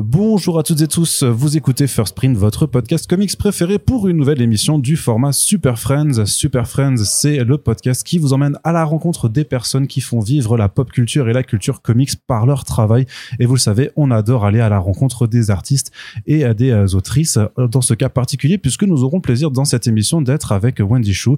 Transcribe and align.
Bonjour 0.00 0.60
à 0.60 0.62
toutes 0.62 0.80
et 0.80 0.86
tous, 0.86 1.24
vous 1.24 1.56
écoutez 1.56 1.88
First 1.88 2.14
Print, 2.14 2.36
votre 2.36 2.66
podcast 2.66 3.10
comics 3.10 3.36
préféré 3.36 3.80
pour 3.80 4.06
une 4.06 4.18
nouvelle 4.18 4.40
émission 4.40 4.78
du 4.78 4.94
format 4.94 5.32
Super 5.32 5.76
Friends. 5.76 6.24
Super 6.24 6.68
Friends, 6.68 6.98
c'est 6.98 7.42
le 7.42 7.58
podcast 7.58 8.06
qui 8.06 8.18
vous 8.18 8.32
emmène 8.32 8.56
à 8.62 8.70
la 8.70 8.84
rencontre 8.84 9.28
des 9.28 9.42
personnes 9.42 9.88
qui 9.88 10.00
font 10.00 10.20
vivre 10.20 10.56
la 10.56 10.68
pop 10.68 10.92
culture 10.92 11.28
et 11.28 11.32
la 11.32 11.42
culture 11.42 11.82
comics 11.82 12.12
par 12.28 12.46
leur 12.46 12.64
travail. 12.64 13.06
Et 13.40 13.46
vous 13.46 13.54
le 13.54 13.58
savez, 13.58 13.90
on 13.96 14.12
adore 14.12 14.44
aller 14.44 14.60
à 14.60 14.68
la 14.68 14.78
rencontre 14.78 15.26
des 15.26 15.50
artistes 15.50 15.90
et 16.28 16.44
des 16.54 16.70
euh, 16.70 16.86
autrices, 16.94 17.36
dans 17.56 17.80
ce 17.80 17.94
cas 17.94 18.08
particulier, 18.08 18.56
puisque 18.56 18.84
nous 18.84 19.02
aurons 19.02 19.20
plaisir 19.20 19.50
dans 19.50 19.64
cette 19.64 19.88
émission 19.88 20.22
d'être 20.22 20.52
avec 20.52 20.78
Wendy 20.78 21.12
Shu, 21.12 21.30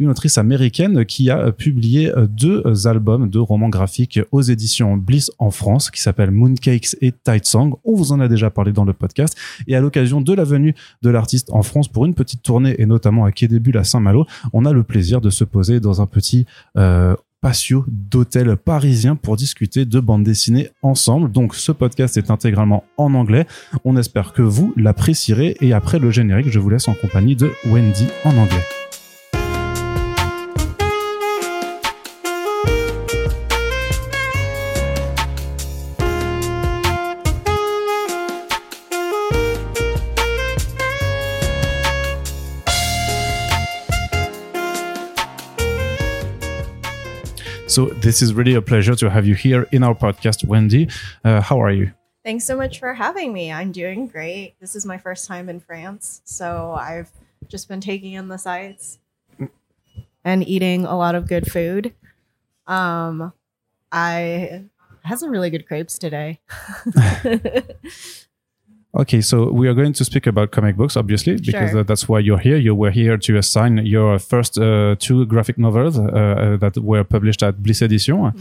une 0.00 0.10
autrice 0.10 0.38
américaine 0.38 1.04
qui 1.04 1.30
a 1.30 1.52
publié 1.52 2.12
deux 2.28 2.88
albums 2.88 3.30
de 3.30 3.38
romans 3.38 3.68
graphiques 3.68 4.18
aux 4.32 4.42
éditions 4.42 4.96
Bliss 4.96 5.30
en 5.38 5.52
France, 5.52 5.92
qui 5.92 6.00
s'appellent 6.00 6.32
Mooncakes 6.32 6.96
et 7.00 7.12
Tight 7.12 7.46
Song. 7.46 7.76
En 8.12 8.20
a 8.20 8.28
déjà 8.28 8.50
parlé 8.50 8.72
dans 8.72 8.84
le 8.84 8.92
podcast. 8.92 9.36
Et 9.66 9.76
à 9.76 9.80
l'occasion 9.80 10.20
de 10.20 10.32
la 10.32 10.44
venue 10.44 10.74
de 11.02 11.10
l'artiste 11.10 11.50
en 11.52 11.62
France 11.62 11.88
pour 11.88 12.04
une 12.06 12.14
petite 12.14 12.42
tournée 12.42 12.74
et 12.78 12.86
notamment 12.86 13.24
à 13.24 13.32
Quai 13.32 13.48
des 13.48 13.60
Bulles 13.60 13.78
à 13.78 13.84
Saint-Malo, 13.84 14.26
on 14.52 14.64
a 14.64 14.72
le 14.72 14.82
plaisir 14.82 15.20
de 15.20 15.30
se 15.30 15.44
poser 15.44 15.80
dans 15.80 16.00
un 16.00 16.06
petit 16.06 16.46
euh, 16.76 17.14
patio 17.40 17.84
d'hôtel 17.88 18.56
parisien 18.56 19.16
pour 19.16 19.36
discuter 19.36 19.84
de 19.84 20.00
bande 20.00 20.24
dessinée 20.24 20.70
ensemble. 20.82 21.30
Donc 21.30 21.54
ce 21.54 21.72
podcast 21.72 22.16
est 22.16 22.30
intégralement 22.30 22.84
en 22.96 23.14
anglais. 23.14 23.46
On 23.84 23.96
espère 23.96 24.32
que 24.32 24.42
vous 24.42 24.72
l'apprécierez 24.76 25.56
et 25.60 25.72
après 25.72 25.98
le 25.98 26.10
générique, 26.10 26.50
je 26.50 26.58
vous 26.58 26.70
laisse 26.70 26.88
en 26.88 26.94
compagnie 26.94 27.36
de 27.36 27.50
Wendy 27.66 28.06
en 28.24 28.36
anglais. 28.36 28.77
So 47.68 47.84
this 47.86 48.22
is 48.22 48.32
really 48.32 48.54
a 48.54 48.62
pleasure 48.62 48.94
to 48.94 49.10
have 49.10 49.26
you 49.26 49.34
here 49.34 49.68
in 49.72 49.82
our 49.82 49.94
podcast, 49.94 50.42
Wendy. 50.46 50.88
Uh, 51.22 51.42
how 51.42 51.60
are 51.60 51.70
you? 51.70 51.92
Thanks 52.24 52.46
so 52.46 52.56
much 52.56 52.78
for 52.78 52.94
having 52.94 53.30
me. 53.30 53.52
I'm 53.52 53.72
doing 53.72 54.06
great. 54.06 54.54
This 54.58 54.74
is 54.74 54.86
my 54.86 54.96
first 54.96 55.28
time 55.28 55.50
in 55.50 55.60
France, 55.60 56.22
so 56.24 56.74
I've 56.78 57.10
just 57.46 57.68
been 57.68 57.82
taking 57.82 58.14
in 58.14 58.28
the 58.28 58.38
sights 58.38 58.98
and 60.24 60.48
eating 60.48 60.86
a 60.86 60.96
lot 60.96 61.14
of 61.14 61.28
good 61.28 61.52
food. 61.52 61.92
Um, 62.66 63.34
I 63.92 64.64
had 65.02 65.18
some 65.18 65.30
really 65.30 65.50
good 65.50 65.66
crepes 65.66 65.98
today. 65.98 66.40
Okay, 68.94 69.20
so 69.20 69.50
we 69.52 69.68
are 69.68 69.74
going 69.74 69.92
to 69.92 70.04
speak 70.04 70.26
about 70.26 70.50
comic 70.50 70.76
books, 70.76 70.96
obviously, 70.96 71.36
because 71.36 71.70
Sure. 71.70 71.80
uh, 71.80 71.82
that's 71.82 72.08
why 72.08 72.18
you're 72.18 72.38
here. 72.38 72.56
You 72.56 72.74
were 72.74 72.90
here 72.90 73.18
to 73.18 73.36
assign 73.36 73.78
your 73.86 74.18
first 74.18 74.58
uh, 74.58 74.96
two 74.98 75.26
graphic 75.26 75.58
novels 75.58 75.98
uh, 75.98 76.02
uh, 76.04 76.56
that 76.56 76.78
were 76.78 77.04
published 77.04 77.42
at 77.42 77.62
Bliss 77.62 77.82
Edition. 77.82 78.32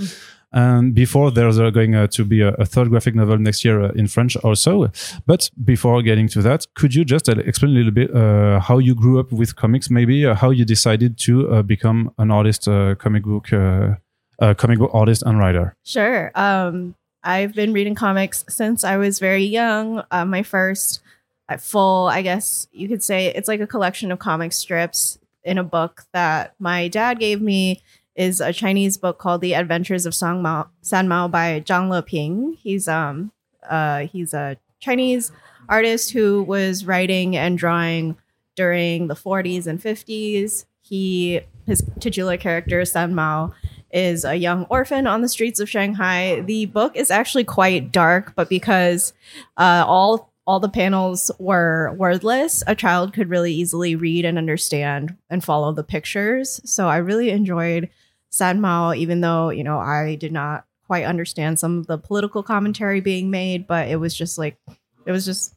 And 0.54 0.94
before 0.96 1.30
there's 1.32 1.58
going 1.60 1.94
uh, 1.96 2.08
to 2.08 2.24
be 2.24 2.40
a, 2.42 2.54
a 2.54 2.66
third 2.66 2.90
graphic 2.90 3.14
novel 3.14 3.38
next 3.38 3.66
year 3.66 3.92
in 3.98 4.08
French 4.08 4.38
also. 4.38 4.90
But 5.26 5.50
before 5.66 6.02
getting 6.02 6.30
to 6.30 6.42
that, 6.44 6.66
could 6.76 6.96
you 6.96 7.04
just 7.04 7.28
explain 7.28 7.72
a 7.74 7.76
little 7.76 7.92
bit 7.92 8.16
uh, 8.16 8.62
how 8.62 8.78
you 8.78 8.96
grew 8.96 9.20
up 9.20 9.34
with 9.34 9.58
comics, 9.58 9.90
maybe 9.90 10.24
how 10.24 10.52
you 10.52 10.64
decided 10.64 11.18
to 11.20 11.50
uh, 11.52 11.62
become 11.64 12.12
an 12.18 12.32
artist, 12.32 12.66
uh, 12.70 12.96
comic 12.96 13.24
book, 13.24 13.52
uh, 13.52 13.96
uh, 14.40 14.54
comic 14.54 14.80
book 14.80 14.92
artist 14.94 15.22
and 15.24 15.38
writer? 15.38 15.76
Sure. 15.84 16.32
Um, 16.36 16.96
I've 17.28 17.54
been 17.54 17.74
reading 17.74 17.94
comics 17.94 18.46
since 18.48 18.86
I 18.86 18.96
was 18.96 19.20
very 19.20 19.44
young. 19.44 20.02
Uh, 20.12 20.24
my 20.24 20.44
first 20.44 21.02
uh, 21.50 21.58
full, 21.58 22.08
I 22.08 22.22
guess 22.22 22.70
you 22.72 22.88
could 22.88 23.04
say, 23.04 23.28
it's 23.28 23.50
like 23.50 23.60
a 23.60 23.68
collection 23.68 24.14
of 24.14 24.20
comic 24.20 24.54
strips 24.54 25.20
in 25.44 25.58
a 25.58 25.64
book 25.64 26.04
that 26.14 26.56
my 26.58 26.88
dad 26.88 27.20
gave 27.20 27.42
me. 27.42 27.82
Is 28.16 28.42
a 28.42 28.52
Chinese 28.52 28.98
book 28.98 29.20
called 29.20 29.42
The 29.42 29.54
Adventures 29.54 30.08
of 30.08 30.16
Sang 30.16 30.42
Mao, 30.42 30.70
San 30.82 31.08
Mao 31.08 31.28
by 31.28 31.60
Zhang 31.60 31.90
Leping. 31.90 32.54
He's 32.54 32.88
um 32.88 33.32
uh 33.70 34.08
he's 34.08 34.34
a 34.34 34.58
Chinese 34.80 35.32
artist 35.70 36.12
who 36.12 36.42
was 36.42 36.84
writing 36.84 37.38
and 37.38 37.60
drawing 37.60 38.18
during 38.56 39.08
the 39.08 39.14
40s 39.14 39.68
and 39.68 39.80
50s. 39.80 40.66
He 40.82 41.42
his 41.68 41.84
titular 42.00 42.38
character 42.38 42.84
San 42.86 43.14
Mao 43.14 43.54
is 43.98 44.24
a 44.24 44.36
young 44.36 44.66
orphan 44.70 45.08
on 45.08 45.22
the 45.22 45.28
streets 45.28 45.60
of 45.60 45.70
Shanghai. 45.70 46.42
The 46.42 46.68
book 46.68 46.96
is 46.96 47.10
actually 47.10 47.44
quite 47.44 47.92
dark, 47.92 48.34
but 48.36 48.48
because 48.48 49.14
uh, 49.58 49.84
all 49.88 50.32
all 50.46 50.60
the 50.62 50.70
panels 50.70 51.30
were 51.40 51.94
wordless, 51.98 52.64
a 52.68 52.76
child 52.76 53.12
could 53.12 53.30
really 53.30 53.54
easily 53.54 53.96
read 53.96 54.24
and 54.24 54.38
understand 54.38 55.18
and 55.30 55.44
follow 55.44 55.74
the 55.74 55.84
pictures. 55.84 56.62
So 56.64 56.88
I 56.88 56.98
really 56.98 57.32
enjoyed 57.32 57.90
San 58.30 58.62
Mao, 58.62 58.94
even 58.94 59.22
though 59.22 59.50
you 59.50 59.64
know 59.64 59.80
I 59.80 60.16
did 60.16 60.32
not 60.32 60.66
quite 60.86 61.04
understand 61.04 61.60
some 61.60 61.80
of 61.80 61.88
the 61.88 61.98
political 61.98 62.44
commentary 62.44 63.02
being 63.02 63.30
made, 63.32 63.68
but 63.68 63.90
it 63.90 63.98
was 63.98 64.16
just 64.16 64.38
like 64.38 64.58
it 65.06 65.12
was 65.12 65.26
just 65.26 65.56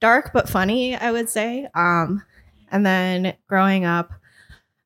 dark 0.00 0.32
but 0.32 0.48
funny, 0.48 0.96
I 0.96 1.10
would 1.10 1.28
say. 1.28 1.68
Um, 1.74 2.22
and 2.70 2.86
then 2.86 3.34
growing 3.48 3.84
up, 3.84 4.12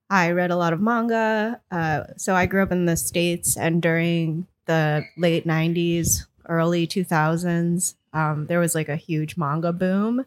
I 0.09 0.31
read 0.31 0.51
a 0.51 0.57
lot 0.57 0.73
of 0.73 0.81
manga. 0.81 1.61
Uh, 1.71 2.05
so 2.17 2.35
I 2.35 2.47
grew 2.47 2.63
up 2.63 2.73
in 2.73 2.87
the 2.87 2.97
States, 2.97 3.57
and 3.57 3.83
during 3.83 4.47
the 4.67 5.05
late 5.17 5.47
90s, 5.47 6.27
early 6.49 6.87
2000s, 6.87 7.95
um, 8.13 8.47
there 8.47 8.61
was 8.61 8.75
like 8.75 8.89
a 8.89 8.97
huge 8.97 9.37
manga 9.37 9.73
boom. 9.73 10.25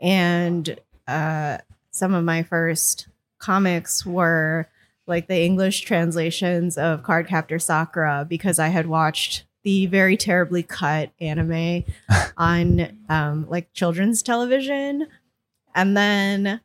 And 0.00 0.78
uh, 1.06 1.58
some 1.90 2.14
of 2.14 2.24
my 2.24 2.42
first 2.42 3.08
comics 3.38 4.04
were 4.04 4.68
like 5.06 5.28
the 5.28 5.40
English 5.40 5.82
translations 5.82 6.76
of 6.76 7.02
Cardcaptor 7.02 7.62
Sakura 7.62 8.26
because 8.28 8.58
I 8.58 8.68
had 8.68 8.86
watched 8.86 9.44
the 9.62 9.86
very 9.86 10.16
terribly 10.16 10.62
cut 10.62 11.10
anime 11.20 11.84
on 12.36 12.98
um, 13.08 13.46
like 13.48 13.72
children's 13.72 14.22
television. 14.22 15.06
And 15.74 15.96
then 15.96 16.60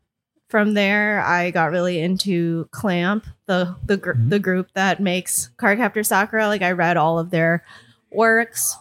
from 0.52 0.74
there, 0.76 1.22
I 1.22 1.50
got 1.52 1.72
really 1.72 2.00
into 2.00 2.68
Clamp, 2.72 3.26
the 3.48 3.76
the 3.86 3.98
gr- 3.98 4.14
Mhm. 4.14 4.30
the 4.30 4.40
group 4.40 4.68
that 4.76 5.00
makes 5.00 5.50
Cardcaptor 5.58 6.06
Sakura. 6.06 6.48
Like 6.48 6.62
I 6.62 6.72
read 6.74 6.98
all 6.98 7.18
of 7.18 7.32
their 7.32 7.64
works. 8.12 8.78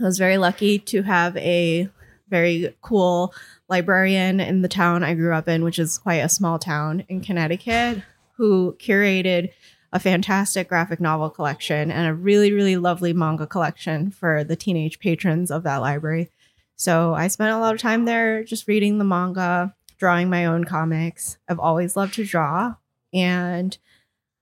I 0.00 0.04
was 0.04 0.18
very 0.18 0.38
lucky 0.38 0.78
to 0.78 1.02
have 1.02 1.36
a 1.38 1.88
very 2.28 2.74
cool 2.82 3.34
librarian 3.68 4.38
in 4.40 4.62
the 4.62 4.68
town 4.68 5.02
I 5.02 5.14
grew 5.14 5.34
up 5.34 5.48
in, 5.48 5.64
which 5.64 5.78
is 5.78 5.98
quite 5.98 6.16
a 6.16 6.28
small 6.28 6.58
town 6.58 7.04
in 7.08 7.20
Connecticut, 7.20 8.02
who 8.36 8.76
curated 8.78 9.50
a 9.92 9.98
fantastic 9.98 10.68
graphic 10.68 11.00
novel 11.00 11.30
collection 11.30 11.90
and 11.90 12.06
a 12.08 12.14
really, 12.14 12.52
really 12.52 12.76
lovely 12.76 13.12
manga 13.12 13.46
collection 13.46 14.10
for 14.10 14.44
the 14.44 14.54
teenage 14.56 15.00
patrons 15.00 15.50
of 15.50 15.64
that 15.64 15.78
library. 15.78 16.30
So 16.76 17.12
I 17.12 17.28
spent 17.28 17.50
a 17.50 17.58
lot 17.58 17.74
of 17.74 17.80
time 17.80 18.04
there 18.04 18.44
just 18.44 18.68
reading 18.68 18.98
the 18.98 19.04
manga, 19.04 19.74
drawing 20.00 20.30
my 20.30 20.46
own 20.46 20.64
comics. 20.64 21.38
I've 21.48 21.60
always 21.60 21.94
loved 21.94 22.14
to 22.14 22.24
draw. 22.24 22.74
And 23.12 23.76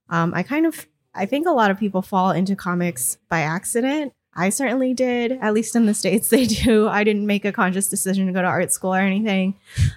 um, 0.08 0.32
I 0.32 0.42
kind 0.42 0.64
of, 0.64 0.86
I 1.14 1.26
think 1.26 1.46
a 1.46 1.52
lot 1.52 1.70
of 1.70 1.78
people 1.78 2.00
fall 2.00 2.30
into 2.30 2.56
comics 2.56 3.18
by 3.28 3.40
accident. 3.40 4.12
I 4.34 4.50
certainly 4.50 4.94
did, 4.94 5.32
at 5.32 5.52
least 5.52 5.74
in 5.74 5.86
the 5.86 5.94
States, 5.94 6.28
they 6.30 6.46
do. 6.46 6.88
I 6.88 7.04
didn't 7.04 7.26
make 7.26 7.44
a 7.44 7.52
conscious 7.52 7.88
decision 7.88 8.28
to 8.28 8.32
go 8.32 8.40
to 8.40 8.48
art 8.48 8.72
school 8.72 8.94
or 8.94 9.00
anything. 9.00 9.56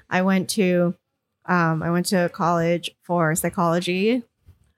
I 0.09 0.23
went 0.23 0.49
to, 0.51 0.95
um, 1.45 1.83
I 1.83 1.91
went 1.91 2.07
to 2.07 2.29
college 2.33 2.89
for 3.03 3.35
psychology 3.35 4.23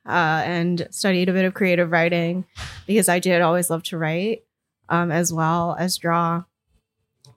uh, 0.05 0.43
and 0.45 0.87
studied 0.91 1.29
a 1.29 1.33
bit 1.33 1.45
of 1.45 1.53
creative 1.53 1.91
writing 1.91 2.45
because 2.85 3.07
I 3.07 3.19
did 3.19 3.41
always 3.41 3.69
love 3.69 3.83
to 3.83 3.97
write 3.97 4.43
um, 4.89 5.11
as 5.11 5.31
well 5.31 5.77
as 5.79 5.97
draw. 5.97 6.43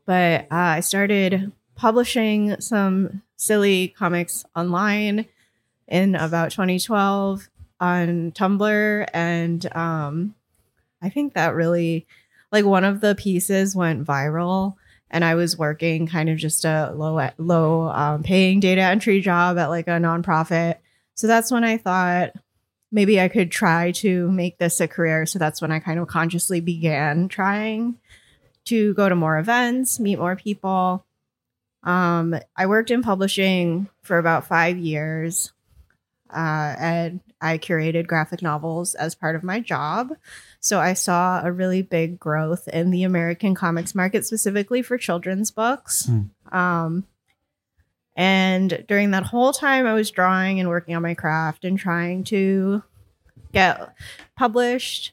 But 0.05 0.43
uh, 0.51 0.77
I 0.79 0.81
started 0.81 1.53
publishing 1.77 2.61
some 2.61 3.23
silly 3.37 3.89
comics 3.89 4.45
online 4.57 5.27
in 5.87 6.15
about 6.15 6.51
2012 6.51 7.49
on 7.81 8.33
Tumblr. 8.33 9.09
And 9.13 9.77
um, 9.77 10.35
I 11.01 11.09
think 11.11 11.35
that 11.35 11.55
really, 11.55 12.07
like, 12.51 12.65
one 12.65 12.85
of 12.85 13.01
the 13.01 13.15
pieces 13.15 13.77
went 13.77 14.07
viral. 14.07 14.75
And 15.11 15.25
I 15.25 15.37
was 15.37 15.57
working 15.57 16.09
kind 16.09 16.29
of 16.29 16.37
just 16.37 16.65
a 16.65 16.93
low, 16.93 17.31
low 17.39 17.89
um, 17.91 18.23
paying 18.25 18.59
data 18.59 18.83
entry 18.83 19.21
job 19.21 19.57
at 19.57 19.69
like 19.71 19.87
a 19.87 19.93
nonprofit. 19.93 20.77
So 21.15 21.29
that's 21.29 21.53
when 21.53 21.63
I 21.63 21.77
thought 21.77 22.33
maybe 22.91 23.21
I 23.21 23.29
could 23.29 23.51
try 23.51 23.93
to 23.93 24.31
make 24.33 24.59
this 24.59 24.81
a 24.81 24.89
career. 24.89 25.25
So 25.25 25.39
that's 25.39 25.63
when 25.63 25.71
I 25.71 25.79
kind 25.79 26.01
of 26.01 26.09
consciously 26.09 26.61
began 26.61 27.29
trying 27.29 27.99
to 28.67 28.95
go 28.95 29.09
to 29.09 29.15
more 29.15 29.39
events, 29.39 30.01
meet 30.01 30.19
more 30.19 30.35
people. 30.35 31.05
Um, 31.87 32.35
I 32.57 32.67
worked 32.67 32.91
in 32.91 33.01
publishing 33.03 33.89
for 34.03 34.19
about 34.19 34.47
five 34.47 34.77
years. 34.77 35.53
uh, 36.31 36.75
and 36.79 37.21
I 37.41 37.59
curated 37.59 38.07
graphic 38.07 38.43
novels 38.43 38.95
as 38.95 39.15
part 39.15 39.37
of 39.37 39.45
my 39.45 39.61
job. 39.61 40.11
So 40.61 40.81
I 40.81 40.95
saw 40.95 41.41
a 41.45 41.53
really 41.53 41.83
big 41.83 42.19
growth 42.19 42.67
in 42.69 42.91
the 42.91 43.05
American 43.05 43.55
comics 43.55 43.95
market, 43.95 44.27
specifically 44.27 44.83
for 44.83 44.99
children's 44.99 45.51
books. 45.51 46.07
Hmm. 46.07 46.57
Um, 46.57 47.07
and 48.17 48.85
during 48.89 49.11
that 49.13 49.25
whole 49.25 49.53
time, 49.53 49.87
I 49.87 49.95
was 49.95 50.11
drawing 50.11 50.59
and 50.59 50.69
working 50.69 50.97
on 50.97 51.03
my 51.03 51.15
craft 51.15 51.65
and 51.65 51.79
trying 51.79 52.25
to 52.25 52.83
get 53.53 53.95
published. 54.37 55.13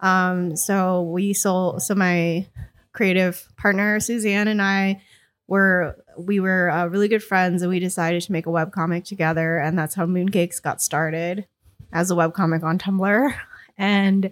Um, 0.00 0.56
so 0.56 1.02
we 1.02 1.34
sold. 1.34 1.82
So 1.82 1.94
my 1.94 2.46
creative 2.92 3.48
partner 3.56 3.98
Suzanne 3.98 4.48
and 4.48 4.62
I 4.62 5.02
were 5.48 5.96
we 6.16 6.40
were 6.40 6.70
uh, 6.70 6.86
really 6.86 7.08
good 7.08 7.22
friends, 7.22 7.62
and 7.62 7.70
we 7.70 7.78
decided 7.78 8.22
to 8.22 8.32
make 8.32 8.46
a 8.46 8.50
web 8.50 8.72
comic 8.72 9.04
together, 9.04 9.58
and 9.58 9.78
that's 9.78 9.94
how 9.94 10.06
Mooncakes 10.06 10.62
got 10.62 10.82
started 10.82 11.46
as 11.92 12.10
a 12.10 12.14
web 12.14 12.34
comic 12.34 12.62
on 12.62 12.78
Tumblr. 12.78 13.34
And 13.76 14.30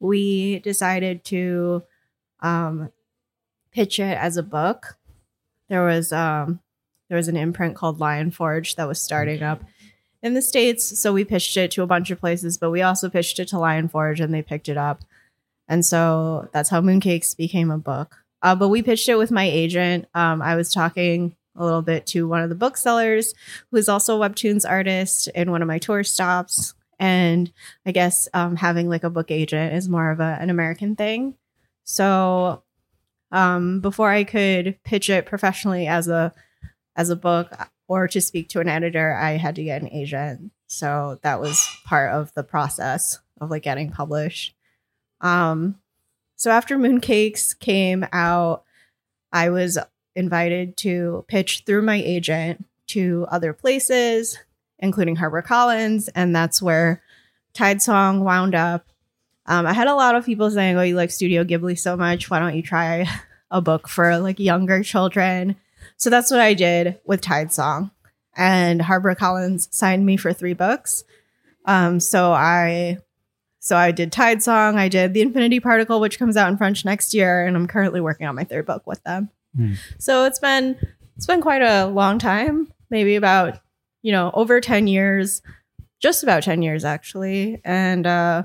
we 0.00 0.58
decided 0.58 1.24
to 1.26 1.84
um, 2.40 2.90
pitch 3.70 4.00
it 4.00 4.18
as 4.18 4.36
a 4.36 4.42
book. 4.42 4.96
There 5.68 5.84
was 5.84 6.12
um, 6.12 6.58
there 7.08 7.16
was 7.16 7.28
an 7.28 7.36
imprint 7.36 7.76
called 7.76 8.00
Lion 8.00 8.32
Forge 8.32 8.74
that 8.74 8.88
was 8.88 9.00
starting 9.00 9.42
up 9.42 9.62
in 10.20 10.34
the 10.34 10.42
states, 10.42 10.98
so 11.00 11.12
we 11.12 11.24
pitched 11.24 11.56
it 11.56 11.70
to 11.70 11.82
a 11.82 11.86
bunch 11.86 12.10
of 12.10 12.18
places. 12.18 12.58
But 12.58 12.70
we 12.70 12.82
also 12.82 13.08
pitched 13.08 13.38
it 13.38 13.46
to 13.48 13.58
Lion 13.58 13.88
Forge, 13.88 14.18
and 14.18 14.34
they 14.34 14.42
picked 14.42 14.68
it 14.68 14.76
up. 14.76 15.04
And 15.68 15.84
so 15.84 16.48
that's 16.52 16.70
how 16.70 16.80
Mooncakes 16.80 17.36
became 17.36 17.70
a 17.70 17.78
book. 17.78 18.16
Uh, 18.42 18.54
but 18.54 18.68
we 18.68 18.82
pitched 18.82 19.08
it 19.08 19.16
with 19.16 19.30
my 19.30 19.44
agent. 19.44 20.06
Um, 20.14 20.42
I 20.42 20.56
was 20.56 20.72
talking 20.72 21.36
a 21.56 21.64
little 21.64 21.82
bit 21.82 22.06
to 22.06 22.28
one 22.28 22.42
of 22.42 22.48
the 22.48 22.54
booksellers 22.54 23.34
who 23.70 23.76
is 23.76 23.88
also 23.88 24.20
a 24.20 24.28
webtoons 24.28 24.68
artist 24.68 25.28
in 25.34 25.50
one 25.50 25.62
of 25.62 25.68
my 25.68 25.78
tour 25.78 26.04
stops. 26.04 26.74
And 26.98 27.52
i 27.84 27.92
guess 27.92 28.28
um, 28.32 28.56
having 28.56 28.88
like 28.88 29.04
a 29.04 29.10
book 29.10 29.30
agent 29.30 29.74
is 29.74 29.88
more 29.88 30.10
of 30.10 30.20
a, 30.20 30.38
an 30.40 30.50
american 30.50 30.96
thing. 30.96 31.34
So 31.84 32.62
um, 33.32 33.80
before 33.80 34.10
i 34.10 34.24
could 34.24 34.78
pitch 34.84 35.10
it 35.10 35.26
professionally 35.26 35.86
as 35.86 36.08
a 36.08 36.32
as 36.94 37.10
a 37.10 37.16
book 37.16 37.52
or 37.88 38.08
to 38.08 38.20
speak 38.20 38.48
to 38.48 38.60
an 38.60 38.68
editor 38.68 39.14
i 39.14 39.32
had 39.32 39.56
to 39.56 39.64
get 39.64 39.82
an 39.82 39.90
agent. 39.90 40.52
So 40.68 41.18
that 41.22 41.40
was 41.40 41.68
part 41.84 42.12
of 42.12 42.32
the 42.34 42.42
process 42.42 43.20
of 43.40 43.50
like 43.50 43.62
getting 43.62 43.90
published. 43.90 44.54
Um 45.20 45.78
so 46.36 46.50
after 46.50 46.78
mooncakes 46.78 47.58
came 47.58 48.06
out 48.12 48.62
i 49.32 49.50
was 49.50 49.78
invited 50.14 50.76
to 50.76 51.24
pitch 51.28 51.64
through 51.66 51.82
my 51.82 51.96
agent 51.96 52.64
to 52.86 53.26
other 53.30 53.52
places 53.52 54.38
including 54.78 55.16
HarperCollins, 55.16 56.08
and 56.14 56.34
that's 56.34 56.60
where 56.60 57.02
Tidesong 57.54 58.20
wound 58.20 58.54
up. 58.54 58.86
Um, 59.46 59.66
I 59.66 59.72
had 59.72 59.86
a 59.86 59.94
lot 59.94 60.14
of 60.14 60.26
people 60.26 60.50
saying, 60.50 60.76
"Oh, 60.76 60.82
you 60.82 60.96
like 60.96 61.10
Studio 61.10 61.44
Ghibli 61.44 61.78
so 61.78 61.96
much? 61.96 62.30
Why 62.30 62.38
don't 62.38 62.56
you 62.56 62.62
try 62.62 63.08
a 63.50 63.60
book 63.60 63.88
for 63.88 64.18
like 64.18 64.38
younger 64.38 64.82
children?" 64.82 65.56
So 65.96 66.10
that's 66.10 66.30
what 66.30 66.40
I 66.40 66.54
did 66.54 66.98
with 67.04 67.22
Tidesong, 67.22 67.90
and 68.36 68.80
HarperCollins 68.80 69.72
signed 69.72 70.04
me 70.04 70.16
for 70.16 70.32
three 70.32 70.54
books. 70.54 71.04
Um, 71.64 72.00
so 72.00 72.32
I, 72.32 72.98
so 73.66 73.76
I 73.76 73.90
did 73.90 74.12
Tidesong. 74.12 74.76
I 74.76 74.88
did 74.88 75.12
The 75.12 75.22
Infinity 75.22 75.60
Particle, 75.60 76.00
which 76.00 76.18
comes 76.18 76.36
out 76.36 76.48
in 76.48 76.56
French 76.56 76.84
next 76.84 77.12
year, 77.14 77.44
and 77.44 77.56
I'm 77.56 77.66
currently 77.66 78.00
working 78.00 78.26
on 78.26 78.34
my 78.34 78.44
third 78.44 78.66
book 78.66 78.86
with 78.86 79.02
them. 79.02 79.30
Hmm. 79.56 79.72
So 79.98 80.24
it's 80.24 80.38
been 80.38 80.76
it's 81.16 81.26
been 81.26 81.40
quite 81.40 81.62
a 81.62 81.86
long 81.86 82.18
time, 82.18 82.72
maybe 82.90 83.16
about 83.16 83.60
you 84.06 84.12
know, 84.12 84.30
over 84.34 84.60
10 84.60 84.86
years, 84.86 85.42
just 86.00 86.22
about 86.22 86.44
10 86.44 86.62
years 86.62 86.84
actually. 86.84 87.60
And 87.64 88.06
uh, 88.06 88.44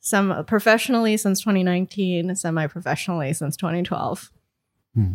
some 0.00 0.42
professionally 0.46 1.18
since 1.18 1.40
2019, 1.40 2.34
semi 2.34 2.66
professionally 2.66 3.34
since 3.34 3.58
2012. 3.58 4.32
Hmm. 4.94 5.12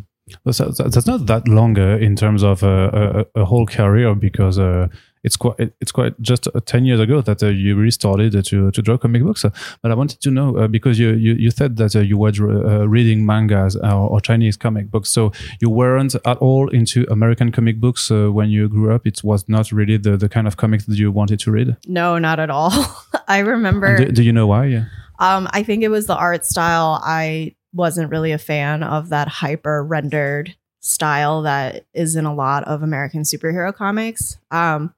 So, 0.51 0.69
that's 0.69 1.07
not 1.07 1.25
that 1.25 1.47
longer 1.47 1.97
in 1.97 2.15
terms 2.15 2.43
of 2.43 2.61
a, 2.61 3.25
a, 3.35 3.41
a 3.41 3.45
whole 3.45 3.65
career 3.65 4.13
because 4.13 4.59
uh, 4.59 4.87
it's 5.25 5.35
quite 5.35 5.73
it's 5.81 5.91
quite 5.91 6.13
just 6.21 6.47
uh, 6.47 6.59
10 6.65 6.85
years 6.85 6.99
ago 6.99 7.19
that 7.21 7.41
uh, 7.41 7.47
you 7.47 7.75
really 7.75 7.91
started 7.91 8.31
to 8.45 8.71
to 8.71 8.81
draw 8.81 8.97
comic 8.97 9.23
books. 9.23 9.43
But 9.81 9.91
i 9.91 9.95
wanted 9.95 10.21
to 10.21 10.31
know 10.31 10.57
uh, 10.57 10.67
because 10.67 10.99
you, 10.99 11.09
you, 11.13 11.33
you 11.33 11.51
said 11.51 11.77
that 11.77 11.95
uh, 11.95 11.99
you 11.99 12.17
were 12.17 12.31
uh, 12.31 12.85
reading 12.85 13.25
mangas 13.25 13.75
or, 13.75 14.09
or, 14.11 14.21
chinese 14.21 14.55
comic 14.55 14.91
books. 14.91 15.09
So 15.09 15.31
you 15.59 15.69
weren't 15.69 16.15
at 16.15 16.37
all 16.37 16.69
into 16.69 17.05
american 17.09 17.51
comic 17.51 17.79
books 17.81 18.09
when 18.09 18.49
you 18.49 18.69
grew 18.69 18.93
up? 18.93 19.07
It 19.07 19.23
was 19.23 19.49
not 19.49 19.71
really 19.71 19.97
the, 19.97 20.15
the 20.15 20.29
kind 20.29 20.47
of 20.47 20.57
comics 20.57 20.85
that 20.85 20.97
you 20.97 21.11
wanted 21.11 21.39
to 21.39 21.51
read? 21.51 21.75
No 21.87 22.19
not 22.19 22.39
at 22.39 22.49
all. 22.49 22.71
I 23.27 23.39
remember 23.39 23.97
do, 23.97 24.11
do, 24.11 24.23
you 24.23 24.31
know 24.31 24.47
why? 24.47 24.65
Yeah. 24.65 24.85
Um, 25.17 25.47
i 25.51 25.63
think 25.63 25.81
it 25.83 25.89
was 25.89 26.05
the 26.05 26.15
art 26.15 26.45
style. 26.45 26.99
I 27.03 27.55
wasn't 27.73 28.11
really 28.11 28.31
a 28.31 28.37
fan 28.37 28.83
of 28.83 29.09
that 29.09 29.27
hyper 29.27 29.83
rendered 29.83 30.55
style 30.85 31.41
that 31.41 31.83
is 31.95 32.15
in 32.15 32.25
a 32.25 32.33
lot 32.33 32.63
of 32.65 32.83
American 32.83 33.23
superhero 33.23 33.73
comics. 33.73 34.37
Um, 34.51 34.93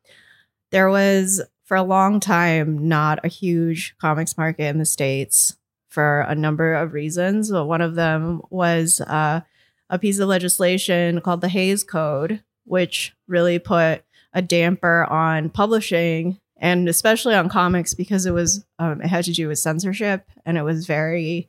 there 0.72 0.89
was 0.89 1.42
for 1.63 1.78
a 1.78 1.84
long 1.84 2.19
time 2.19 2.89
not 2.89 3.24
a 3.24 3.30
huge 3.30 3.95
comics 3.98 4.38
market 4.38 4.66
in 4.66 4.80
the 4.80 4.86
states 4.86 5.56
for 5.88 6.22
a 6.22 6.36
number 6.36 6.74
of 6.74 6.94
reasons. 6.94 7.50
But 7.50 7.66
one 7.66 7.80
of 7.80 7.95
them 7.95 8.42
was 8.50 9.00
uh, 9.00 9.42
a 9.89 9.98
piece 9.98 10.19
of 10.19 10.28
legislation 10.28 11.22
called 11.22 11.39
the 11.39 11.48
Hays 11.48 11.86
Code, 11.86 12.44
which 12.66 13.16
really 13.25 13.57
put 13.57 14.04
a 14.34 14.42
damper 14.42 15.06
on 15.06 15.50
publishing 15.50 16.38
and 16.57 16.89
especially 16.89 17.34
on 17.34 17.48
comics 17.48 17.94
because 17.94 18.25
it 18.25 18.31
was 18.31 18.66
um, 18.78 19.01
it 19.01 19.07
had 19.07 19.24
to 19.24 19.31
do 19.31 19.48
with 19.48 19.60
censorship 19.60 20.30
and 20.45 20.57
it 20.57 20.63
was 20.63 20.86
very 20.86 21.48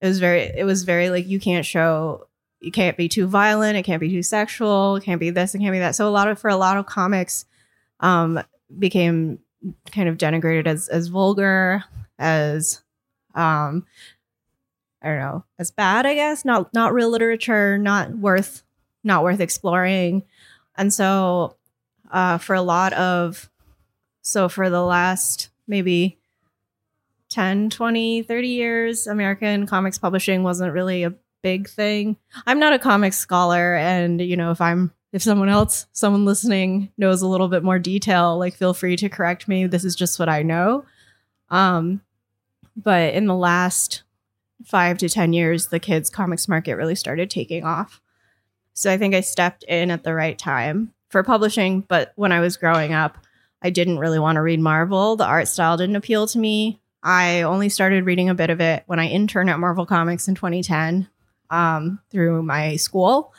it 0.00 0.06
was 0.06 0.18
very 0.18 0.42
it 0.42 0.64
was 0.64 0.82
very 0.82 1.10
like 1.10 1.28
you 1.28 1.38
can't 1.38 1.66
show 1.66 2.27
you 2.60 2.72
can't 2.72 2.96
be 2.96 3.08
too 3.08 3.26
violent 3.26 3.76
it 3.76 3.84
can't 3.84 4.00
be 4.00 4.10
too 4.10 4.22
sexual 4.22 4.96
it 4.96 5.04
can't 5.04 5.20
be 5.20 5.30
this 5.30 5.54
it 5.54 5.58
can't 5.58 5.72
be 5.72 5.78
that. 5.78 5.94
So 5.94 6.08
a 6.08 6.10
lot 6.10 6.28
of 6.28 6.38
for 6.38 6.48
a 6.48 6.56
lot 6.56 6.76
of 6.76 6.86
comics 6.86 7.44
um 8.00 8.40
became 8.78 9.38
kind 9.90 10.08
of 10.08 10.16
denigrated 10.18 10.66
as 10.66 10.88
as 10.88 11.08
vulgar 11.08 11.84
as 12.18 12.82
um 13.34 13.84
i 15.02 15.08
don't 15.08 15.18
know 15.18 15.44
as 15.58 15.70
bad 15.70 16.06
i 16.06 16.14
guess. 16.14 16.44
Not 16.44 16.72
not 16.74 16.92
real 16.92 17.10
literature 17.10 17.78
not 17.78 18.16
worth 18.16 18.62
not 19.04 19.22
worth 19.22 19.40
exploring. 19.40 20.24
And 20.76 20.92
so 20.92 21.56
uh 22.10 22.38
for 22.38 22.54
a 22.54 22.62
lot 22.62 22.92
of 22.94 23.50
so 24.22 24.48
for 24.48 24.68
the 24.70 24.82
last 24.82 25.50
maybe 25.66 26.18
10 27.30 27.68
20 27.70 28.22
30 28.22 28.48
years 28.48 29.06
american 29.06 29.66
comics 29.66 29.98
publishing 29.98 30.42
wasn't 30.42 30.72
really 30.72 31.04
a 31.04 31.12
big 31.42 31.68
thing. 31.68 32.16
I'm 32.46 32.58
not 32.58 32.72
a 32.72 32.78
comics 32.78 33.18
scholar, 33.18 33.76
and 33.76 34.20
you 34.20 34.36
know, 34.36 34.50
if 34.50 34.60
I'm 34.60 34.92
if 35.12 35.22
someone 35.22 35.48
else, 35.48 35.86
someone 35.92 36.24
listening 36.24 36.92
knows 36.98 37.22
a 37.22 37.28
little 37.28 37.48
bit 37.48 37.62
more 37.62 37.78
detail, 37.78 38.38
like 38.38 38.54
feel 38.54 38.74
free 38.74 38.96
to 38.96 39.08
correct 39.08 39.48
me. 39.48 39.66
This 39.66 39.84
is 39.84 39.96
just 39.96 40.18
what 40.18 40.28
I 40.28 40.42
know. 40.42 40.84
Um, 41.50 42.02
but 42.76 43.14
in 43.14 43.26
the 43.26 43.34
last 43.34 44.02
five 44.64 44.98
to 44.98 45.08
ten 45.08 45.32
years, 45.32 45.68
the 45.68 45.80
kids' 45.80 46.10
comics 46.10 46.48
market 46.48 46.76
really 46.76 46.94
started 46.94 47.30
taking 47.30 47.64
off. 47.64 48.00
So 48.74 48.92
I 48.92 48.98
think 48.98 49.14
I 49.14 49.20
stepped 49.22 49.64
in 49.64 49.90
at 49.90 50.04
the 50.04 50.14
right 50.14 50.38
time 50.38 50.92
for 51.08 51.22
publishing. 51.22 51.80
But 51.80 52.12
when 52.16 52.32
I 52.32 52.40
was 52.40 52.56
growing 52.56 52.92
up, 52.92 53.18
I 53.62 53.70
didn't 53.70 53.98
really 53.98 54.18
want 54.18 54.36
to 54.36 54.42
read 54.42 54.60
Marvel. 54.60 55.16
The 55.16 55.24
art 55.24 55.48
style 55.48 55.76
didn't 55.76 55.96
appeal 55.96 56.26
to 56.28 56.38
me. 56.38 56.80
I 57.02 57.42
only 57.42 57.68
started 57.68 58.06
reading 58.06 58.28
a 58.28 58.34
bit 58.34 58.50
of 58.50 58.60
it 58.60 58.82
when 58.86 58.98
I 58.98 59.08
interned 59.08 59.50
at 59.50 59.58
Marvel 59.58 59.86
Comics 59.86 60.28
in 60.28 60.34
2010 60.34 61.08
um, 61.50 62.00
through 62.10 62.42
my 62.42 62.76
school. 62.76 63.32